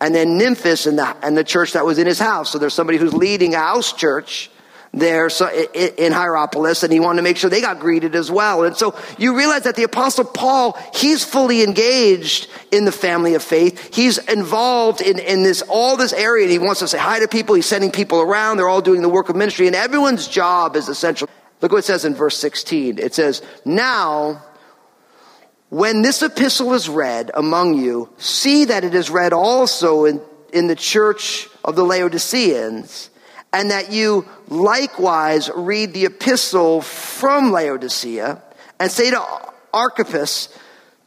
And 0.00 0.14
then 0.14 0.38
Nymphas 0.38 0.86
and 0.86 0.98
the, 0.98 1.16
and 1.24 1.36
the 1.36 1.44
church 1.44 1.72
that 1.72 1.86
was 1.86 1.98
in 1.98 2.06
his 2.06 2.18
house. 2.18 2.50
So 2.50 2.58
there's 2.58 2.74
somebody 2.74 2.98
who's 2.98 3.14
leading 3.14 3.54
a 3.54 3.58
house 3.58 3.92
church 3.92 4.50
there 4.92 5.28
so 5.30 5.48
in 5.50 6.12
Hierapolis, 6.12 6.82
and 6.82 6.92
he 6.92 7.00
wanted 7.00 7.18
to 7.18 7.22
make 7.22 7.36
sure 7.36 7.50
they 7.50 7.60
got 7.60 7.80
greeted 7.80 8.14
as 8.14 8.30
well. 8.30 8.64
And 8.64 8.76
so 8.76 8.98
you 9.18 9.36
realize 9.36 9.64
that 9.64 9.76
the 9.76 9.82
Apostle 9.82 10.24
Paul, 10.24 10.78
he's 10.94 11.24
fully 11.24 11.62
engaged 11.62 12.48
in 12.72 12.84
the 12.84 12.92
family 12.92 13.34
of 13.34 13.42
faith. 13.42 13.94
He's 13.94 14.18
involved 14.18 15.00
in, 15.00 15.18
in 15.18 15.42
this 15.42 15.62
all 15.62 15.96
this 15.96 16.12
area, 16.12 16.44
and 16.44 16.52
he 16.52 16.58
wants 16.58 16.80
to 16.80 16.88
say 16.88 16.98
hi 16.98 17.20
to 17.20 17.28
people. 17.28 17.54
He's 17.54 17.66
sending 17.66 17.90
people 17.90 18.20
around. 18.20 18.56
They're 18.56 18.68
all 18.68 18.80
doing 18.80 19.02
the 19.02 19.08
work 19.08 19.28
of 19.28 19.36
ministry, 19.36 19.66
and 19.66 19.76
everyone's 19.76 20.26
job 20.26 20.76
is 20.76 20.88
essential. 20.88 21.28
Look 21.60 21.72
what 21.72 21.78
it 21.78 21.84
says 21.84 22.04
in 22.04 22.14
verse 22.14 22.36
16. 22.38 22.98
It 22.98 23.14
says, 23.14 23.42
Now, 23.64 24.42
when 25.70 26.02
this 26.02 26.22
epistle 26.22 26.72
is 26.74 26.88
read 26.88 27.30
among 27.34 27.74
you, 27.74 28.08
see 28.16 28.66
that 28.66 28.84
it 28.84 28.94
is 28.94 29.10
read 29.10 29.32
also 29.32 30.04
in, 30.06 30.20
in 30.52 30.66
the 30.66 30.76
church 30.76 31.48
of 31.64 31.76
the 31.76 31.84
Laodiceans 31.84 33.10
and 33.52 33.70
that 33.70 33.92
you 33.92 34.26
likewise 34.48 35.50
read 35.54 35.92
the 35.94 36.04
epistle 36.04 36.80
from 36.82 37.50
Laodicea 37.50 38.42
and 38.78 38.90
say 38.90 39.10
to 39.10 39.24
Archippus, 39.72 40.48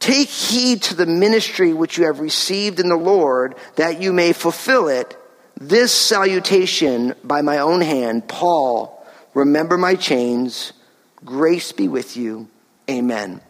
Take 0.00 0.28
heed 0.28 0.82
to 0.82 0.96
the 0.96 1.06
ministry 1.06 1.72
which 1.72 1.96
you 1.96 2.06
have 2.06 2.18
received 2.18 2.80
in 2.80 2.88
the 2.88 2.96
Lord, 2.96 3.54
that 3.76 4.02
you 4.02 4.12
may 4.12 4.32
fulfill 4.32 4.88
it. 4.88 5.16
this 5.60 5.92
salutation 5.92 7.14
by 7.22 7.40
my 7.42 7.58
own 7.58 7.80
hand, 7.82 8.26
Paul, 8.26 9.06
remember 9.32 9.78
my 9.78 9.94
chains, 9.94 10.72
grace 11.24 11.70
be 11.70 11.86
with 11.86 12.16
you, 12.16 12.48
amen. 12.90 13.40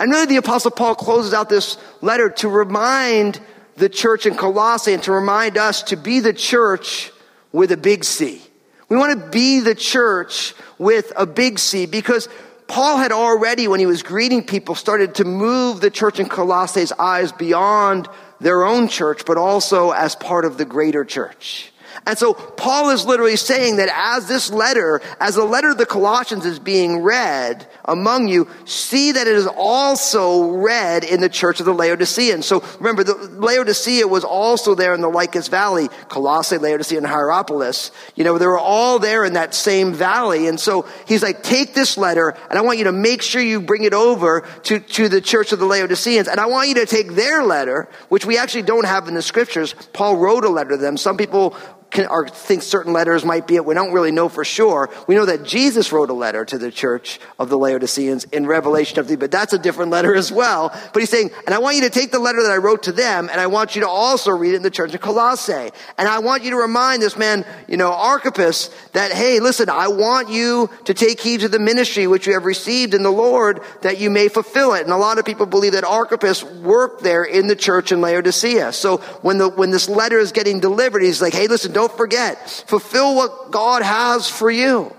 And 0.00 0.10
really, 0.10 0.26
the 0.26 0.36
Apostle 0.38 0.72
Paul 0.72 0.96
closes 0.96 1.32
out 1.32 1.48
this 1.48 1.78
letter 2.00 2.30
to 2.30 2.48
remind 2.48 3.38
the 3.76 3.88
church 3.88 4.26
in 4.26 4.34
Colossae 4.34 4.94
and 4.94 5.02
to 5.04 5.12
remind 5.12 5.56
us 5.56 5.84
to 5.84 5.96
be 5.96 6.18
the 6.18 6.32
church 6.32 7.12
with 7.52 7.72
a 7.72 7.76
big 7.76 8.04
C. 8.04 8.42
We 8.88 8.96
want 8.96 9.18
to 9.18 9.28
be 9.30 9.60
the 9.60 9.74
church 9.74 10.54
with 10.78 11.12
a 11.16 11.26
big 11.26 11.58
C 11.58 11.86
because 11.86 12.28
Paul 12.66 12.98
had 12.98 13.12
already, 13.12 13.68
when 13.68 13.80
he 13.80 13.86
was 13.86 14.02
greeting 14.02 14.44
people, 14.44 14.74
started 14.74 15.16
to 15.16 15.24
move 15.24 15.80
the 15.80 15.90
church 15.90 16.20
in 16.20 16.28
Colossae's 16.28 16.92
eyes 16.92 17.32
beyond 17.32 18.08
their 18.40 18.64
own 18.64 18.88
church, 18.88 19.24
but 19.26 19.36
also 19.36 19.90
as 19.90 20.14
part 20.14 20.44
of 20.44 20.58
the 20.58 20.64
greater 20.64 21.04
church. 21.04 21.71
And 22.06 22.18
so 22.18 22.34
Paul 22.34 22.90
is 22.90 23.04
literally 23.04 23.36
saying 23.36 23.76
that 23.76 23.88
as 23.92 24.26
this 24.28 24.50
letter, 24.50 25.00
as 25.20 25.34
the 25.34 25.44
letter 25.44 25.70
of 25.70 25.78
the 25.78 25.86
Colossians 25.86 26.44
is 26.44 26.58
being 26.58 26.98
read 26.98 27.66
among 27.84 28.28
you, 28.28 28.48
see 28.64 29.12
that 29.12 29.26
it 29.26 29.34
is 29.34 29.46
also 29.46 30.50
read 30.50 31.04
in 31.04 31.20
the 31.20 31.28
church 31.28 31.60
of 31.60 31.66
the 31.66 31.74
Laodiceans. 31.74 32.46
So 32.46 32.64
remember, 32.78 33.04
the 33.04 33.14
Laodicea 33.14 34.06
was 34.06 34.24
also 34.24 34.74
there 34.74 34.94
in 34.94 35.00
the 35.00 35.08
Lycus 35.08 35.48
Valley, 35.48 35.88
Colossae, 36.08 36.58
Laodicea, 36.58 36.98
and 36.98 37.06
Hierapolis. 37.06 37.90
You 38.14 38.24
know, 38.24 38.38
they 38.38 38.46
were 38.46 38.58
all 38.58 38.98
there 38.98 39.24
in 39.24 39.34
that 39.34 39.54
same 39.54 39.92
valley. 39.92 40.46
And 40.46 40.58
so 40.58 40.86
he's 41.06 41.22
like, 41.22 41.42
take 41.42 41.74
this 41.74 41.96
letter, 41.96 42.36
and 42.50 42.58
I 42.58 42.62
want 42.62 42.78
you 42.78 42.84
to 42.84 42.92
make 42.92 43.22
sure 43.22 43.42
you 43.42 43.60
bring 43.60 43.84
it 43.84 43.94
over 43.94 44.46
to, 44.64 44.80
to 44.80 45.08
the 45.08 45.20
church 45.20 45.52
of 45.52 45.58
the 45.58 45.66
Laodiceans. 45.66 46.28
And 46.28 46.40
I 46.40 46.46
want 46.46 46.68
you 46.68 46.74
to 46.76 46.86
take 46.86 47.12
their 47.12 47.44
letter, 47.44 47.88
which 48.08 48.24
we 48.24 48.38
actually 48.38 48.62
don't 48.62 48.86
have 48.86 49.08
in 49.08 49.14
the 49.14 49.22
scriptures. 49.22 49.74
Paul 49.92 50.16
wrote 50.16 50.44
a 50.44 50.48
letter 50.48 50.70
to 50.70 50.76
them. 50.76 50.96
Some 50.96 51.16
people 51.16 51.56
can, 51.92 52.06
or 52.06 52.26
think 52.26 52.62
certain 52.62 52.92
letters 52.92 53.24
might 53.24 53.46
be 53.46 53.56
it. 53.56 53.64
We 53.64 53.74
don't 53.74 53.92
really 53.92 54.10
know 54.10 54.28
for 54.28 54.44
sure. 54.44 54.90
We 55.06 55.14
know 55.14 55.26
that 55.26 55.44
Jesus 55.44 55.92
wrote 55.92 56.08
a 56.10 56.14
letter 56.14 56.44
to 56.46 56.58
the 56.58 56.72
church 56.72 57.20
of 57.38 57.50
the 57.50 57.58
Laodiceans 57.58 58.24
in 58.24 58.46
Revelation 58.46 58.98
of 58.98 59.08
the, 59.08 59.16
but 59.16 59.30
that's 59.30 59.52
a 59.52 59.58
different 59.58 59.90
letter 59.90 60.14
as 60.14 60.32
well. 60.32 60.70
But 60.92 61.00
he's 61.00 61.10
saying, 61.10 61.30
and 61.46 61.54
I 61.54 61.58
want 61.58 61.76
you 61.76 61.82
to 61.82 61.90
take 61.90 62.10
the 62.10 62.18
letter 62.18 62.42
that 62.42 62.50
I 62.50 62.56
wrote 62.56 62.84
to 62.84 62.92
them, 62.92 63.28
and 63.30 63.40
I 63.40 63.46
want 63.46 63.76
you 63.76 63.82
to 63.82 63.88
also 63.88 64.30
read 64.30 64.54
it 64.54 64.56
in 64.56 64.62
the 64.62 64.70
church 64.70 64.94
of 64.94 65.02
Colossae. 65.02 65.70
And 65.98 66.08
I 66.08 66.20
want 66.20 66.44
you 66.44 66.50
to 66.50 66.56
remind 66.56 67.02
this 67.02 67.16
man, 67.16 67.44
you 67.68 67.76
know, 67.76 67.92
Archippus, 67.92 68.70
that, 68.92 69.12
hey, 69.12 69.40
listen, 69.40 69.68
I 69.68 69.88
want 69.88 70.30
you 70.30 70.70
to 70.84 70.94
take 70.94 71.20
heed 71.20 71.40
to 71.40 71.48
the 71.48 71.58
ministry 71.58 72.06
which 72.06 72.26
you 72.26 72.32
have 72.32 72.46
received 72.46 72.94
in 72.94 73.02
the 73.02 73.10
Lord 73.10 73.60
that 73.82 73.98
you 73.98 74.08
may 74.08 74.28
fulfill 74.28 74.72
it. 74.72 74.82
And 74.82 74.92
a 74.92 74.96
lot 74.96 75.18
of 75.18 75.26
people 75.26 75.44
believe 75.44 75.72
that 75.72 75.84
Archippus 75.84 76.42
worked 76.42 77.02
there 77.02 77.22
in 77.22 77.48
the 77.48 77.56
church 77.56 77.92
in 77.92 78.00
Laodicea. 78.00 78.72
So 78.72 78.96
when 79.20 79.36
the, 79.36 79.50
when 79.50 79.70
this 79.70 79.90
letter 79.90 80.18
is 80.18 80.32
getting 80.32 80.58
delivered, 80.58 81.02
he's 81.02 81.20
like, 81.20 81.34
hey, 81.34 81.48
listen, 81.48 81.72
don't 81.72 81.81
forget. 81.88 82.64
Fulfill 82.66 83.14
what 83.14 83.50
God 83.50 83.82
has 83.82 84.28
for 84.28 84.50
you. 84.50 84.94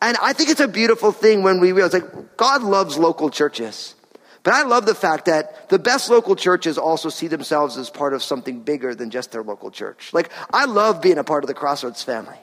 And 0.00 0.16
I 0.20 0.32
think 0.32 0.50
it's 0.50 0.60
a 0.60 0.68
beautiful 0.68 1.12
thing 1.12 1.42
when 1.42 1.60
we 1.60 1.72
realize 1.72 1.92
like 1.92 2.36
God 2.36 2.62
loves 2.62 2.98
local 2.98 3.30
churches. 3.30 3.94
But 4.42 4.54
I 4.54 4.62
love 4.62 4.86
the 4.86 4.94
fact 4.94 5.26
that 5.26 5.68
the 5.68 5.78
best 5.78 6.10
local 6.10 6.34
churches 6.34 6.76
also 6.76 7.08
see 7.08 7.28
themselves 7.28 7.76
as 7.76 7.90
part 7.90 8.12
of 8.12 8.22
something 8.22 8.62
bigger 8.62 8.94
than 8.94 9.10
just 9.10 9.30
their 9.30 9.44
local 9.44 9.70
church. 9.70 10.12
Like, 10.12 10.30
I 10.52 10.64
love 10.64 11.00
being 11.00 11.18
a 11.18 11.24
part 11.24 11.44
of 11.44 11.48
the 11.48 11.54
Crossroads 11.54 12.02
family. 12.02 12.36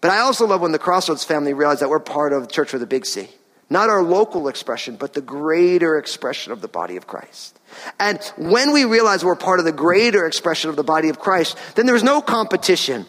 But 0.00 0.10
I 0.10 0.20
also 0.20 0.46
love 0.46 0.62
when 0.62 0.72
the 0.72 0.78
Crossroads 0.78 1.24
family 1.24 1.52
realize 1.52 1.80
that 1.80 1.90
we're 1.90 2.00
part 2.00 2.32
of 2.32 2.50
Church 2.50 2.72
with 2.72 2.82
a 2.82 2.86
Big 2.86 3.04
C. 3.04 3.28
Not 3.68 3.90
our 3.90 4.02
local 4.02 4.48
expression, 4.48 4.96
but 4.96 5.12
the 5.12 5.20
greater 5.20 5.98
expression 5.98 6.52
of 6.52 6.62
the 6.62 6.68
body 6.68 6.96
of 6.96 7.06
Christ. 7.06 7.57
And 7.98 8.22
when 8.36 8.72
we 8.72 8.84
realize 8.84 9.24
we're 9.24 9.36
part 9.36 9.58
of 9.58 9.64
the 9.64 9.72
greater 9.72 10.26
expression 10.26 10.70
of 10.70 10.76
the 10.76 10.84
body 10.84 11.08
of 11.08 11.18
Christ, 11.18 11.56
then 11.74 11.86
there's 11.86 12.02
no 12.02 12.20
competition. 12.20 13.06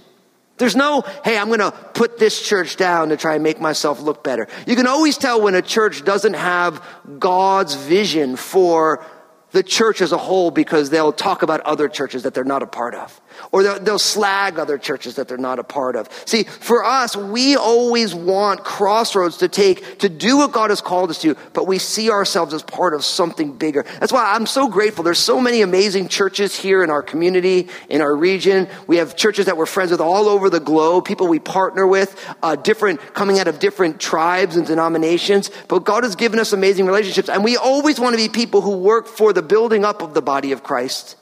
There's 0.57 0.75
no, 0.75 1.01
hey, 1.23 1.37
I'm 1.37 1.47
going 1.47 1.59
to 1.59 1.71
put 1.71 2.19
this 2.19 2.41
church 2.41 2.75
down 2.75 3.09
to 3.09 3.17
try 3.17 3.35
and 3.35 3.43
make 3.43 3.61
myself 3.61 4.01
look 4.01 4.23
better. 4.23 4.47
You 4.67 4.75
can 4.75 4.87
always 4.87 5.17
tell 5.17 5.41
when 5.41 5.55
a 5.55 5.61
church 5.61 6.03
doesn't 6.03 6.33
have 6.33 6.83
God's 7.17 7.75
vision 7.75 8.35
for 8.35 9.05
the 9.51 9.63
church 9.63 10.01
as 10.01 10.11
a 10.11 10.17
whole 10.17 10.51
because 10.51 10.89
they'll 10.89 11.13
talk 11.13 11.41
about 11.43 11.61
other 11.61 11.87
churches 11.87 12.23
that 12.23 12.33
they're 12.33 12.43
not 12.43 12.61
a 12.61 12.67
part 12.67 12.93
of. 12.93 13.19
Or 13.51 13.63
they'll, 13.63 13.79
they'll, 13.79 13.99
slag 13.99 14.57
other 14.57 14.77
churches 14.77 15.15
that 15.15 15.27
they're 15.27 15.37
not 15.37 15.59
a 15.59 15.63
part 15.63 15.95
of. 15.95 16.09
See, 16.25 16.43
for 16.43 16.83
us, 16.83 17.15
we 17.15 17.55
always 17.55 18.15
want 18.15 18.63
crossroads 18.63 19.37
to 19.37 19.47
take 19.47 19.99
to 19.99 20.09
do 20.09 20.37
what 20.37 20.51
God 20.51 20.69
has 20.69 20.81
called 20.81 21.09
us 21.09 21.21
to, 21.21 21.35
but 21.53 21.67
we 21.67 21.77
see 21.77 22.09
ourselves 22.09 22.53
as 22.53 22.63
part 22.63 22.93
of 22.93 23.03
something 23.03 23.57
bigger. 23.57 23.85
That's 23.99 24.11
why 24.11 24.33
I'm 24.33 24.45
so 24.45 24.67
grateful. 24.67 25.03
There's 25.03 25.19
so 25.19 25.39
many 25.39 25.61
amazing 25.61 26.07
churches 26.07 26.57
here 26.57 26.83
in 26.83 26.89
our 26.89 27.01
community, 27.01 27.67
in 27.89 28.01
our 28.01 28.15
region. 28.15 28.67
We 28.87 28.97
have 28.97 29.15
churches 29.15 29.45
that 29.47 29.57
we're 29.57 29.65
friends 29.65 29.91
with 29.91 30.01
all 30.01 30.27
over 30.29 30.49
the 30.49 30.59
globe, 30.59 31.05
people 31.05 31.27
we 31.27 31.39
partner 31.39 31.85
with, 31.85 32.15
uh, 32.41 32.55
different, 32.55 32.99
coming 33.13 33.39
out 33.39 33.47
of 33.47 33.59
different 33.59 33.99
tribes 33.99 34.55
and 34.55 34.65
denominations. 34.65 35.51
But 35.67 35.83
God 35.83 36.03
has 36.03 36.15
given 36.15 36.39
us 36.39 36.53
amazing 36.53 36.85
relationships, 36.85 37.29
and 37.29 37.43
we 37.43 37.57
always 37.57 37.99
want 37.99 38.13
to 38.13 38.17
be 38.17 38.29
people 38.29 38.61
who 38.61 38.77
work 38.77 39.07
for 39.07 39.33
the 39.33 39.41
building 39.41 39.85
up 39.85 40.01
of 40.01 40.13
the 40.13 40.21
body 40.21 40.51
of 40.51 40.63
Christ 40.63 41.15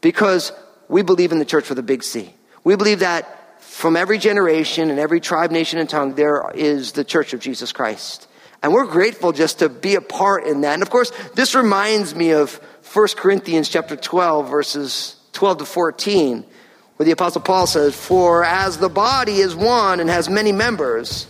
because 0.00 0.52
we 0.88 1.02
believe 1.02 1.32
in 1.32 1.38
the 1.38 1.44
church 1.44 1.68
with 1.68 1.78
a 1.78 1.82
big 1.82 2.02
C. 2.02 2.34
We 2.64 2.76
believe 2.76 3.00
that 3.00 3.62
from 3.62 3.96
every 3.96 4.18
generation 4.18 4.90
and 4.90 4.98
every 4.98 5.20
tribe, 5.20 5.50
nation, 5.50 5.78
and 5.78 5.88
tongue, 5.88 6.14
there 6.14 6.50
is 6.54 6.92
the 6.92 7.04
church 7.04 7.32
of 7.32 7.40
Jesus 7.40 7.72
Christ. 7.72 8.26
And 8.62 8.72
we're 8.72 8.86
grateful 8.86 9.32
just 9.32 9.60
to 9.60 9.68
be 9.68 9.94
a 9.94 10.00
part 10.00 10.44
in 10.44 10.62
that. 10.62 10.74
And 10.74 10.82
of 10.82 10.90
course, 10.90 11.12
this 11.34 11.54
reminds 11.54 12.14
me 12.14 12.32
of 12.32 12.60
1 12.92 13.08
Corinthians 13.16 13.68
chapter 13.68 13.94
12, 13.94 14.50
verses 14.50 15.16
12 15.32 15.58
to 15.58 15.64
14, 15.64 16.44
where 16.96 17.04
the 17.04 17.12
apostle 17.12 17.42
Paul 17.42 17.66
says, 17.66 17.94
For 17.94 18.44
as 18.44 18.78
the 18.78 18.88
body 18.88 19.36
is 19.36 19.54
one 19.54 20.00
and 20.00 20.10
has 20.10 20.28
many 20.28 20.50
members, 20.50 21.28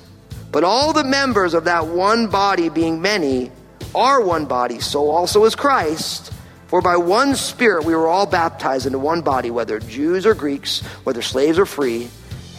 but 0.51 0.65
all 0.65 0.95
the 0.95 1.05
members 1.05 1.53
of 1.53 1.65
that 1.65 1.89
one 1.89 2.29
body 2.29 2.71
being 2.71 3.03
many 3.03 3.53
are 3.95 4.23
one 4.23 4.47
body, 4.47 4.81
so 4.81 5.11
also 5.11 5.45
is 5.45 5.55
Christ. 5.55 6.33
For 6.69 6.83
by 6.83 6.99
one 6.99 7.35
Spirit 7.35 7.85
we 7.87 7.97
were 7.97 8.07
all 8.07 8.27
baptized 8.27 8.85
into 8.85 8.99
one 8.99 9.23
body, 9.23 9.51
whether 9.51 9.81
Jews 9.81 10.27
or 10.27 10.35
Greeks, 10.35 10.81
whether 11.05 11.23
slaves 11.23 11.59
or 11.59 11.65
free, 11.65 12.11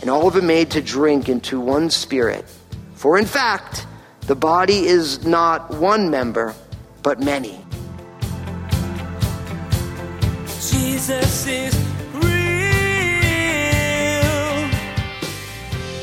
and 0.01 0.09
all 0.09 0.23
have 0.23 0.33
been 0.33 0.47
made 0.47 0.71
to 0.71 0.81
drink 0.81 1.29
into 1.29 1.59
one 1.59 1.91
Spirit. 1.91 2.43
For 2.95 3.19
in 3.19 3.27
fact, 3.27 3.85
the 4.21 4.35
body 4.35 4.87
is 4.87 5.25
not 5.25 5.69
one 5.75 6.09
member, 6.09 6.55
but 7.03 7.19
many. 7.19 7.63
Jesus 10.47 11.45
is 11.45 11.88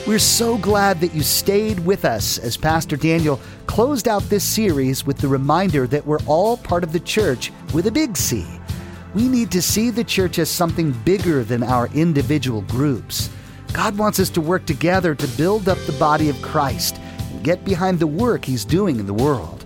We're 0.06 0.20
so 0.20 0.56
glad 0.56 1.00
that 1.00 1.14
you 1.14 1.22
stayed 1.22 1.80
with 1.80 2.04
us 2.04 2.38
as 2.38 2.56
Pastor 2.56 2.96
Daniel 2.96 3.40
closed 3.66 4.06
out 4.06 4.22
this 4.22 4.44
series 4.44 5.04
with 5.04 5.18
the 5.18 5.26
reminder 5.26 5.88
that 5.88 6.06
we're 6.06 6.22
all 6.28 6.58
part 6.58 6.84
of 6.84 6.92
the 6.92 7.00
church 7.00 7.50
with 7.74 7.88
a 7.88 7.90
big 7.90 8.16
C. 8.16 8.46
We 9.14 9.26
need 9.26 9.50
to 9.50 9.60
see 9.60 9.90
the 9.90 10.04
church 10.04 10.38
as 10.38 10.48
something 10.48 10.92
bigger 11.04 11.42
than 11.42 11.64
our 11.64 11.88
individual 11.88 12.62
groups. 12.62 13.30
God 13.72 13.98
wants 13.98 14.20
us 14.20 14.30
to 14.30 14.40
work 14.40 14.64
together 14.64 15.16
to 15.16 15.36
build 15.36 15.68
up 15.68 15.78
the 15.86 15.98
body 15.98 16.28
of 16.28 16.40
Christ 16.40 17.00
and 17.32 17.42
get 17.42 17.64
behind 17.64 17.98
the 17.98 18.06
work 18.06 18.44
He's 18.44 18.64
doing 18.64 19.00
in 19.00 19.06
the 19.06 19.12
world. 19.12 19.64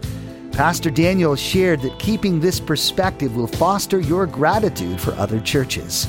Pastor 0.53 0.89
Daniel 0.91 1.37
shared 1.37 1.83
that 1.83 1.99
keeping 1.99 2.41
this 2.41 2.59
perspective 2.59 3.37
will 3.37 3.47
foster 3.47 4.01
your 4.01 4.27
gratitude 4.27 5.03
for 5.03 5.13
other 5.17 5.39
churches. 5.39 6.09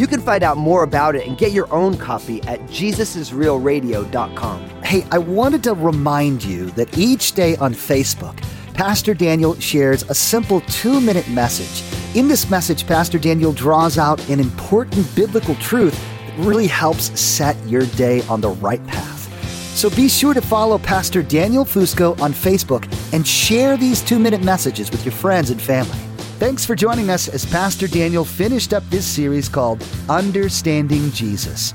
You 0.00 0.06
can 0.06 0.22
find 0.22 0.42
out 0.42 0.56
more 0.56 0.82
about 0.82 1.14
it 1.14 1.26
and 1.26 1.36
get 1.36 1.52
your 1.52 1.70
own 1.70 1.98
copy 1.98 2.42
at 2.44 2.58
jesusisrealradio.com. 2.68 4.68
Hey, 4.82 5.04
I 5.10 5.18
wanted 5.18 5.62
to 5.64 5.74
remind 5.74 6.42
you 6.42 6.70
that 6.70 6.96
each 6.96 7.32
day 7.32 7.54
on 7.56 7.74
Facebook, 7.74 8.42
Pastor 8.72 9.12
Daniel 9.12 9.54
shares 9.56 10.08
a 10.08 10.14
simple 10.14 10.62
two 10.62 11.02
minute 11.02 11.28
message. 11.28 11.84
In 12.16 12.28
this 12.28 12.48
message, 12.48 12.86
Pastor 12.86 13.18
Daniel 13.18 13.52
draws 13.52 13.98
out 13.98 14.26
an 14.30 14.40
important 14.40 15.14
biblical 15.14 15.54
truth 15.56 15.92
that 15.92 16.38
really 16.38 16.66
helps 16.66 17.20
set 17.20 17.54
your 17.68 17.84
day 17.88 18.22
on 18.22 18.40
the 18.40 18.52
right 18.52 18.82
path. 18.86 19.28
So 19.76 19.90
be 19.90 20.08
sure 20.08 20.32
to 20.32 20.40
follow 20.40 20.78
Pastor 20.78 21.22
Daniel 21.22 21.66
Fusco 21.66 22.18
on 22.22 22.32
Facebook 22.32 22.90
and 23.12 23.28
share 23.28 23.76
these 23.76 24.00
two 24.00 24.18
minute 24.18 24.42
messages 24.42 24.90
with 24.90 25.04
your 25.04 25.12
friends 25.12 25.50
and 25.50 25.60
family. 25.60 25.98
Thanks 26.40 26.64
for 26.64 26.74
joining 26.74 27.10
us 27.10 27.28
as 27.28 27.44
Pastor 27.44 27.86
Daniel 27.86 28.24
finished 28.24 28.72
up 28.72 28.82
this 28.88 29.04
series 29.04 29.46
called 29.46 29.86
Understanding 30.08 31.10
Jesus. 31.10 31.74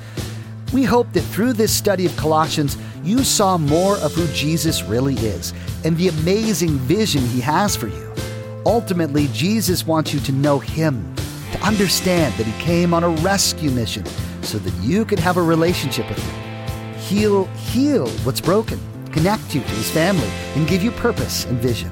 We 0.74 0.84
hope 0.84 1.14
that 1.14 1.22
through 1.22 1.54
this 1.54 1.72
study 1.72 2.08
of 2.08 2.18
Colossians, 2.18 2.76
you 3.04 3.24
saw 3.24 3.60
more 3.60 3.96
of 3.98 4.12
who 4.14 4.26
Jesus 4.34 4.82
really 4.82 5.14
is 5.18 5.54
and 5.84 5.96
the 5.96 6.08
amazing 6.08 6.80
vision 6.80 7.22
he 7.28 7.40
has 7.42 7.76
for 7.76 7.90
you. 7.90 8.14
Ultimately, 8.66 9.28
Jesus 9.28 9.86
wants 9.86 10.16
you 10.16 10.20
to 10.22 10.32
know 10.32 10.58
him, 10.58 11.14
to 11.52 11.60
understand 11.62 12.34
that 12.34 12.48
he 12.48 12.64
came 12.64 12.92
on 12.92 13.04
a 13.04 13.10
rescue 13.22 13.70
mission 13.70 14.04
so 14.42 14.58
that 14.58 14.74
you 14.84 15.06
could 15.06 15.20
have 15.20 15.38
a 15.38 15.44
relationship 15.44 16.10
with 16.10 16.18
him. 16.18 16.96
He'll 17.02 17.46
heal 17.54 18.10
what's 18.24 18.42
broken, 18.42 18.80
connect 19.12 19.54
you 19.54 19.62
to 19.62 19.68
his 19.68 19.92
family, 19.92 20.32
and 20.56 20.68
give 20.68 20.82
you 20.82 20.90
purpose 20.90 21.46
and 21.46 21.60
vision. 21.60 21.92